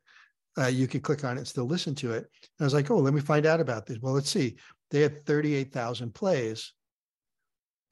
[0.58, 2.24] uh, you can click on it and still listen to it.
[2.24, 3.98] And i was like oh let me find out about this.
[4.00, 4.56] Well let's see.
[4.90, 6.72] They had 38000 plays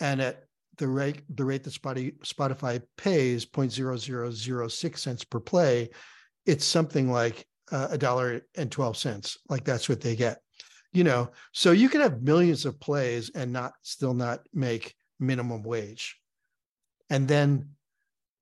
[0.00, 0.45] and at
[0.78, 5.90] the rate the rate that Spotify pays 0.0006 cents per play,
[6.44, 9.38] it's something like uh, a dollar and 12 cents.
[9.48, 10.38] Like that's what they get.
[10.92, 15.62] You know, so you can have millions of plays and not still not make minimum
[15.62, 16.16] wage.
[17.10, 17.76] And then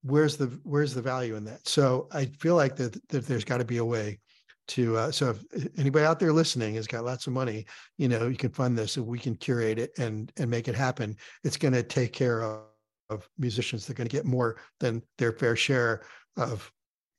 [0.05, 3.57] where's the where's the value in that so i feel like that, that there's got
[3.57, 4.19] to be a way
[4.67, 7.65] to uh, so if anybody out there listening has got lots of money
[7.97, 10.75] you know you can fund this and we can curate it and and make it
[10.75, 11.15] happen.
[11.43, 12.61] It's going to take care of,
[13.09, 13.85] of musicians.
[13.85, 16.01] They're going to get more than their fair share
[16.37, 16.71] of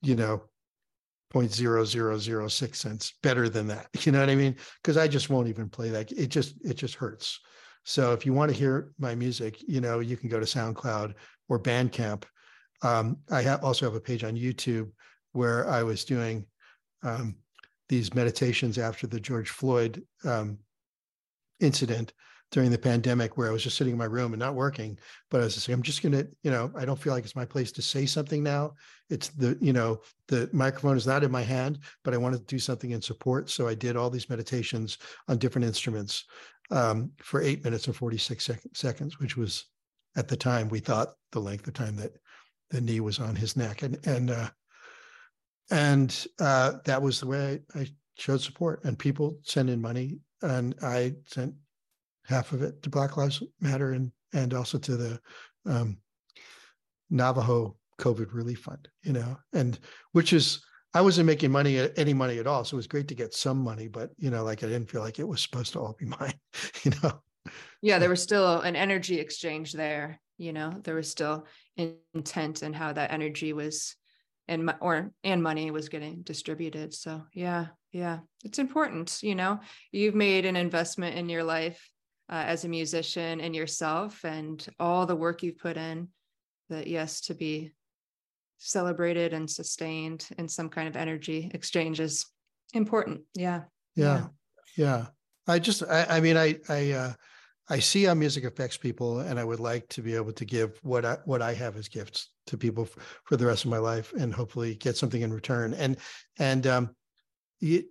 [0.02, 0.42] you know
[1.34, 3.88] 0.0006 cents better than that.
[4.06, 4.56] You know what i mean?
[4.82, 6.12] Because i just won't even play that.
[6.12, 7.40] It just it just hurts.
[7.84, 11.14] So if you want to hear my music you know you can go to soundcloud
[11.48, 12.24] or bandcamp.
[12.82, 14.90] Um, i have also have a page on youtube
[15.32, 16.44] where i was doing
[17.02, 17.36] um,
[17.88, 20.58] these meditations after the george floyd um,
[21.60, 22.12] incident
[22.52, 24.98] during the pandemic where I was just sitting in my room and not working.
[25.30, 27.44] But I was just I'm just gonna, you know, I don't feel like it's my
[27.44, 28.74] place to say something now.
[29.10, 32.54] It's the, you know, the microphone is not in my hand, but I wanted to
[32.54, 33.50] do something in support.
[33.50, 36.24] So I did all these meditations on different instruments
[36.70, 39.66] um, for eight minutes and 46 sec- seconds, which was
[40.16, 42.12] at the time we thought the length of time that
[42.70, 43.82] the knee was on his neck.
[43.82, 44.50] And and uh,
[45.70, 48.84] and uh, that was the way I, I showed support.
[48.84, 51.54] And people sent in money, and I sent
[52.24, 55.20] half of it to Black Lives Matter and and also to the
[55.66, 55.98] um,
[57.10, 59.78] Navajo COVID Relief Fund, you know, and
[60.12, 60.64] which is
[60.94, 63.58] I wasn't making money any money at all, so it was great to get some
[63.58, 66.06] money, but you know, like I didn't feel like it was supposed to all be
[66.20, 66.34] mine,
[66.82, 67.20] you know.
[67.82, 70.20] Yeah, there was still an energy exchange there.
[70.38, 71.46] You know, there was still
[71.76, 73.96] intent and in how that energy was
[74.48, 76.94] and or and money was getting distributed.
[76.94, 79.18] So yeah, yeah, it's important.
[79.22, 79.60] You know,
[79.92, 81.88] you've made an investment in your life
[82.30, 86.08] uh, as a musician and yourself and all the work you've put in
[86.68, 87.72] that yes to be
[88.58, 92.26] celebrated and sustained in some kind of energy exchange is
[92.74, 93.22] important.
[93.34, 93.62] Yeah.
[93.94, 94.28] Yeah.
[94.76, 95.06] Yeah,
[95.46, 97.12] i just i, I mean i i uh
[97.68, 100.78] i see how music affects people and i would like to be able to give
[100.82, 103.78] what i what i have as gifts to people f- for the rest of my
[103.78, 105.74] life and hopefully get something in return.
[105.74, 105.96] And
[106.38, 106.94] and um
[107.60, 107.86] it,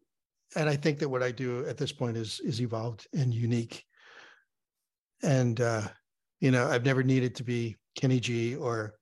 [0.56, 3.84] and i think that what i do at this point is is evolved and unique.
[5.24, 5.88] And uh,
[6.40, 8.96] you know i've never needed to be kenny g or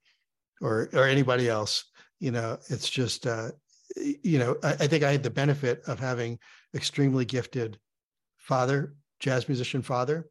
[0.62, 1.86] or or anybody else.
[2.20, 3.50] You know it's just uh,
[3.96, 6.40] you know I, I, think i had the benefit of having
[6.74, 7.78] extremely gifted
[8.38, 10.30] father jazz musician father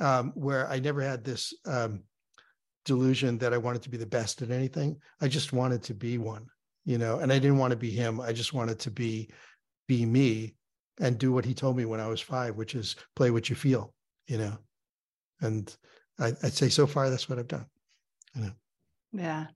[0.00, 2.02] um, where i never had this um,
[2.84, 6.18] delusion that i wanted to be the best at anything i just wanted to be
[6.18, 6.46] one
[6.84, 9.28] you know and i didn't want to be him i just wanted to be
[9.86, 10.54] be me
[11.00, 13.56] and do what he told me when i was five which is play what you
[13.56, 13.92] feel
[14.26, 14.56] you know
[15.40, 15.76] and
[16.20, 17.66] I, would say so far that's what I've done.
[18.34, 18.52] You know.
[19.12, 19.46] Yeah.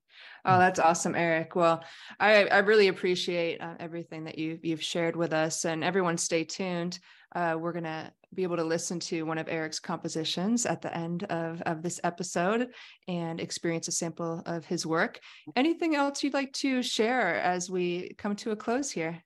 [0.44, 0.58] Oh, mm.
[0.58, 1.56] that's awesome, Erik.
[1.56, 1.82] Well,
[2.20, 6.44] I, I really appreciate uh, everything that you, you've shared with us and everyone stay
[6.44, 6.98] tuned.
[7.34, 10.96] Uh, we're going to be able to listen to one of Erik's compositions at the
[10.96, 12.68] end of, of this episode
[13.08, 15.20] and experience a sample of his work.
[15.56, 19.22] Anything else you'd like to share as we come to a close here?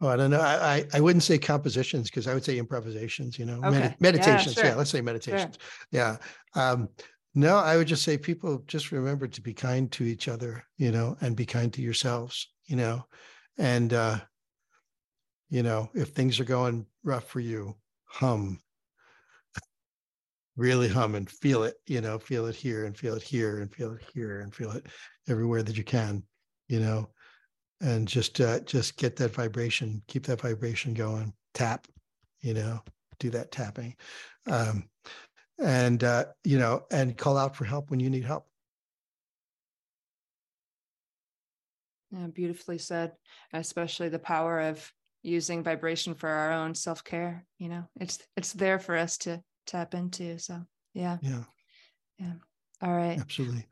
[0.00, 0.40] Oh, I don't know.
[0.40, 3.38] I I, I wouldn't say compositions because I would say improvisations.
[3.38, 3.70] You know, okay.
[3.70, 4.56] Med- meditations.
[4.56, 4.70] Yeah, sure.
[4.72, 5.56] yeah, let's say meditations.
[5.56, 5.68] Sure.
[5.92, 6.16] Yeah.
[6.60, 6.88] Um,
[7.34, 10.64] no, I would just say people just remember to be kind to each other.
[10.76, 12.48] You know, and be kind to yourselves.
[12.66, 13.04] You know,
[13.58, 14.18] and uh,
[15.50, 18.60] you know if things are going rough for you, hum.
[20.56, 21.74] Really hum and feel it.
[21.88, 24.70] You know, feel it here and feel it here and feel it here and feel
[24.70, 24.86] it
[25.28, 26.22] everywhere that you can.
[26.68, 27.10] You know,
[27.80, 31.32] and just uh, just get that vibration, keep that vibration going.
[31.54, 31.88] Tap,
[32.40, 32.80] you know,
[33.18, 33.96] do that tapping,
[34.46, 34.84] um,
[35.62, 38.46] and uh, you know, and call out for help when you need help.
[42.10, 43.12] Yeah, beautifully said.
[43.52, 44.92] Especially the power of
[45.22, 47.44] using vibration for our own self care.
[47.58, 50.38] You know, it's it's there for us to tap into.
[50.38, 51.44] So yeah, yeah,
[52.18, 52.34] yeah.
[52.82, 53.66] All right, absolutely.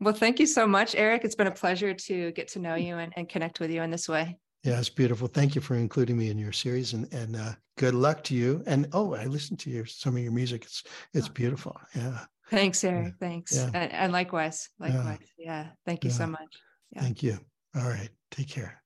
[0.00, 1.24] Well, thank you so much, Erik.
[1.24, 3.90] It's been a pleasure to get to know you and, and connect with you in
[3.90, 4.38] this way.
[4.68, 5.28] Yeah, it's beautiful.
[5.28, 8.62] Thank you for including me in your series, and and uh, good luck to you.
[8.66, 10.64] And oh, I listened to your some of your music.
[10.64, 10.82] It's
[11.14, 11.76] it's beautiful.
[11.94, 12.24] Yeah.
[12.50, 13.06] Thanks, Erik.
[13.06, 13.28] Yeah.
[13.28, 13.54] Thanks.
[13.54, 13.70] Yeah.
[13.74, 15.18] And, and, likewise, likewise.
[15.38, 15.64] Yeah.
[15.64, 15.66] yeah.
[15.84, 16.56] Thank you so much.
[16.98, 17.38] Thank you.
[17.76, 18.08] All right.
[18.30, 18.82] Take care.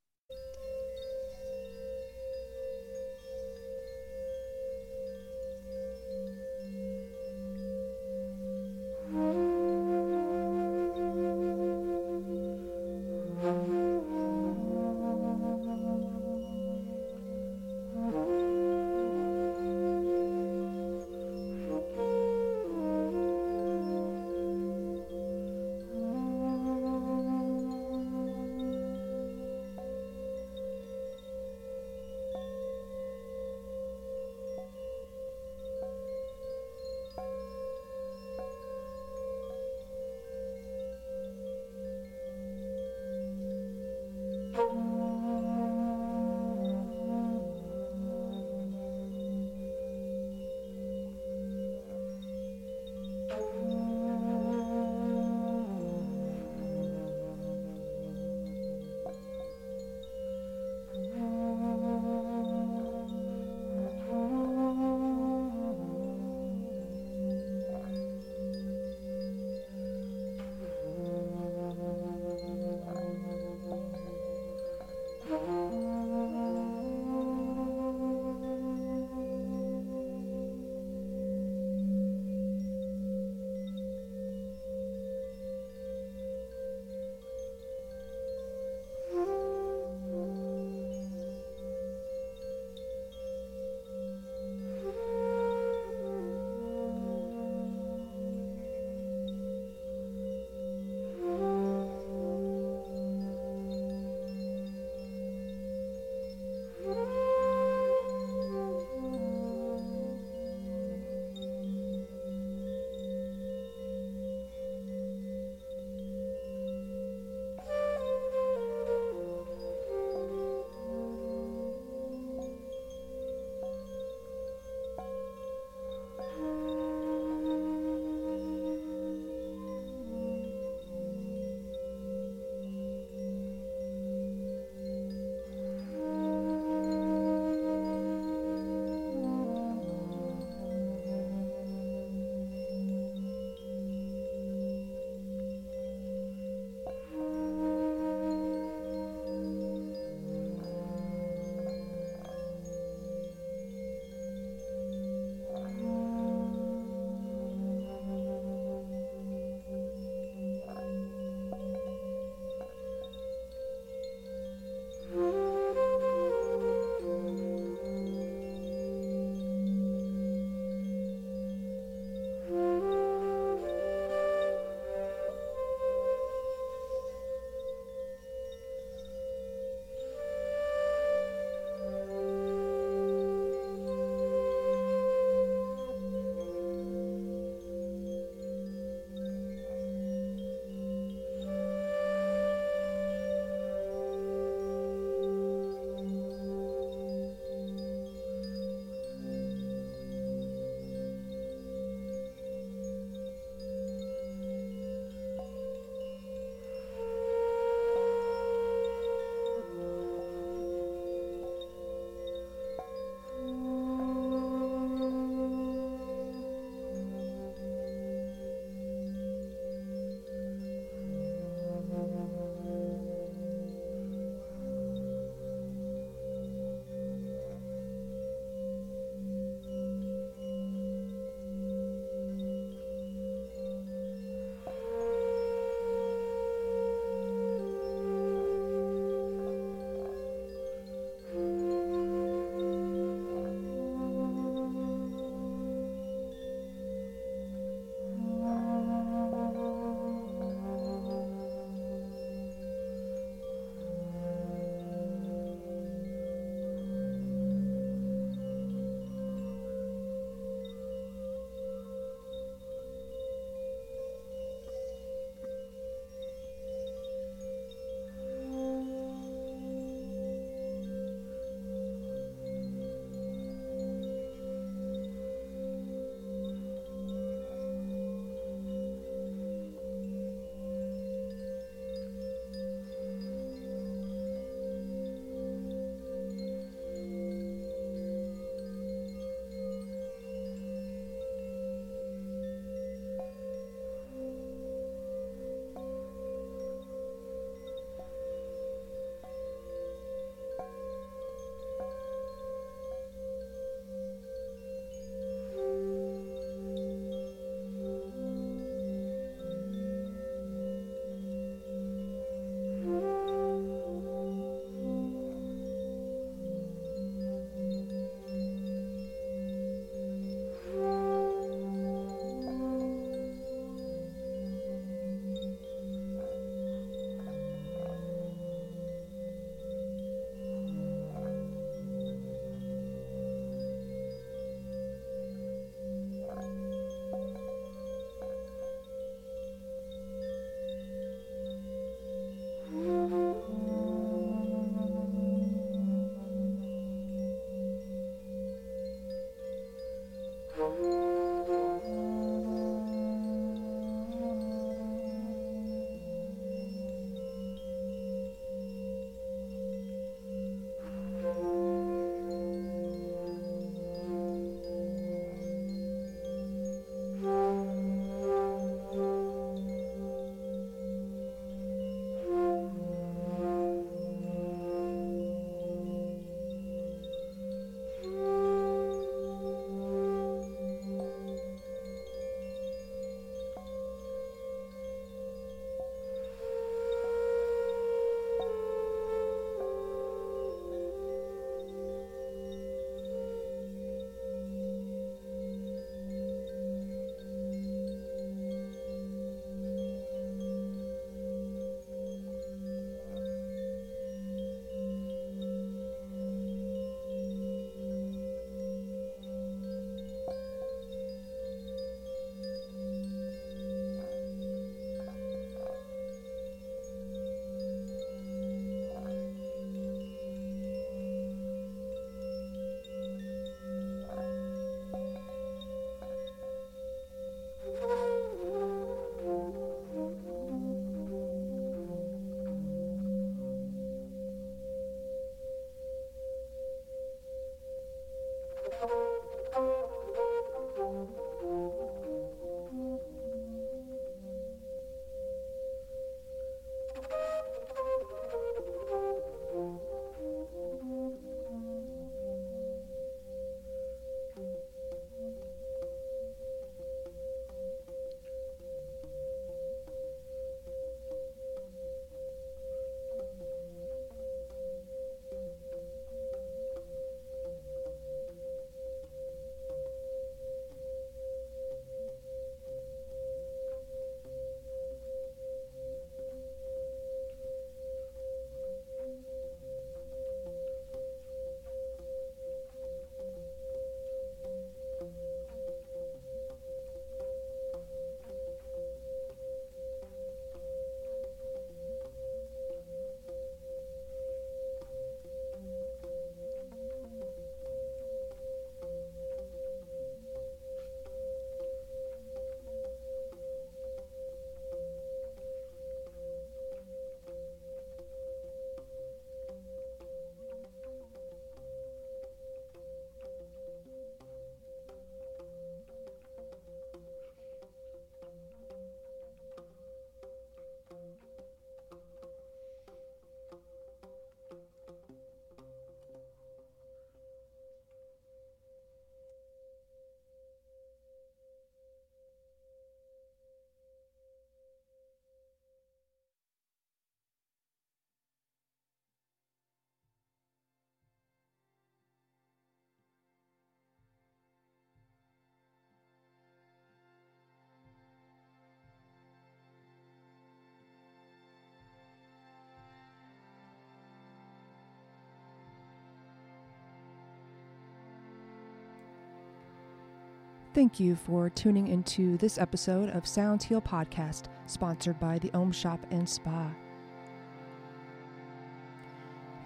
[560.74, 565.70] Thank you for tuning into this episode of Sound Heal Podcast, sponsored by the Om
[565.70, 566.70] Shop and Spa.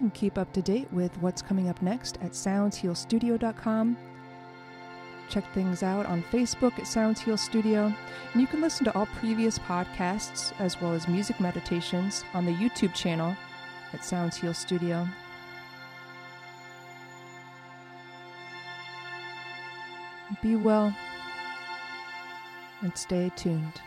[0.01, 3.97] And keep up to date with what's coming up next at soundshealstudio.com.
[5.29, 7.93] Check things out on Facebook at Sounds Heal Studio,
[8.33, 12.53] and you can listen to all previous podcasts as well as music meditations on the
[12.53, 13.33] YouTube channel
[13.93, 15.07] at Sounds Heal Studio.
[20.41, 20.93] Be well
[22.81, 23.81] and stay tuned.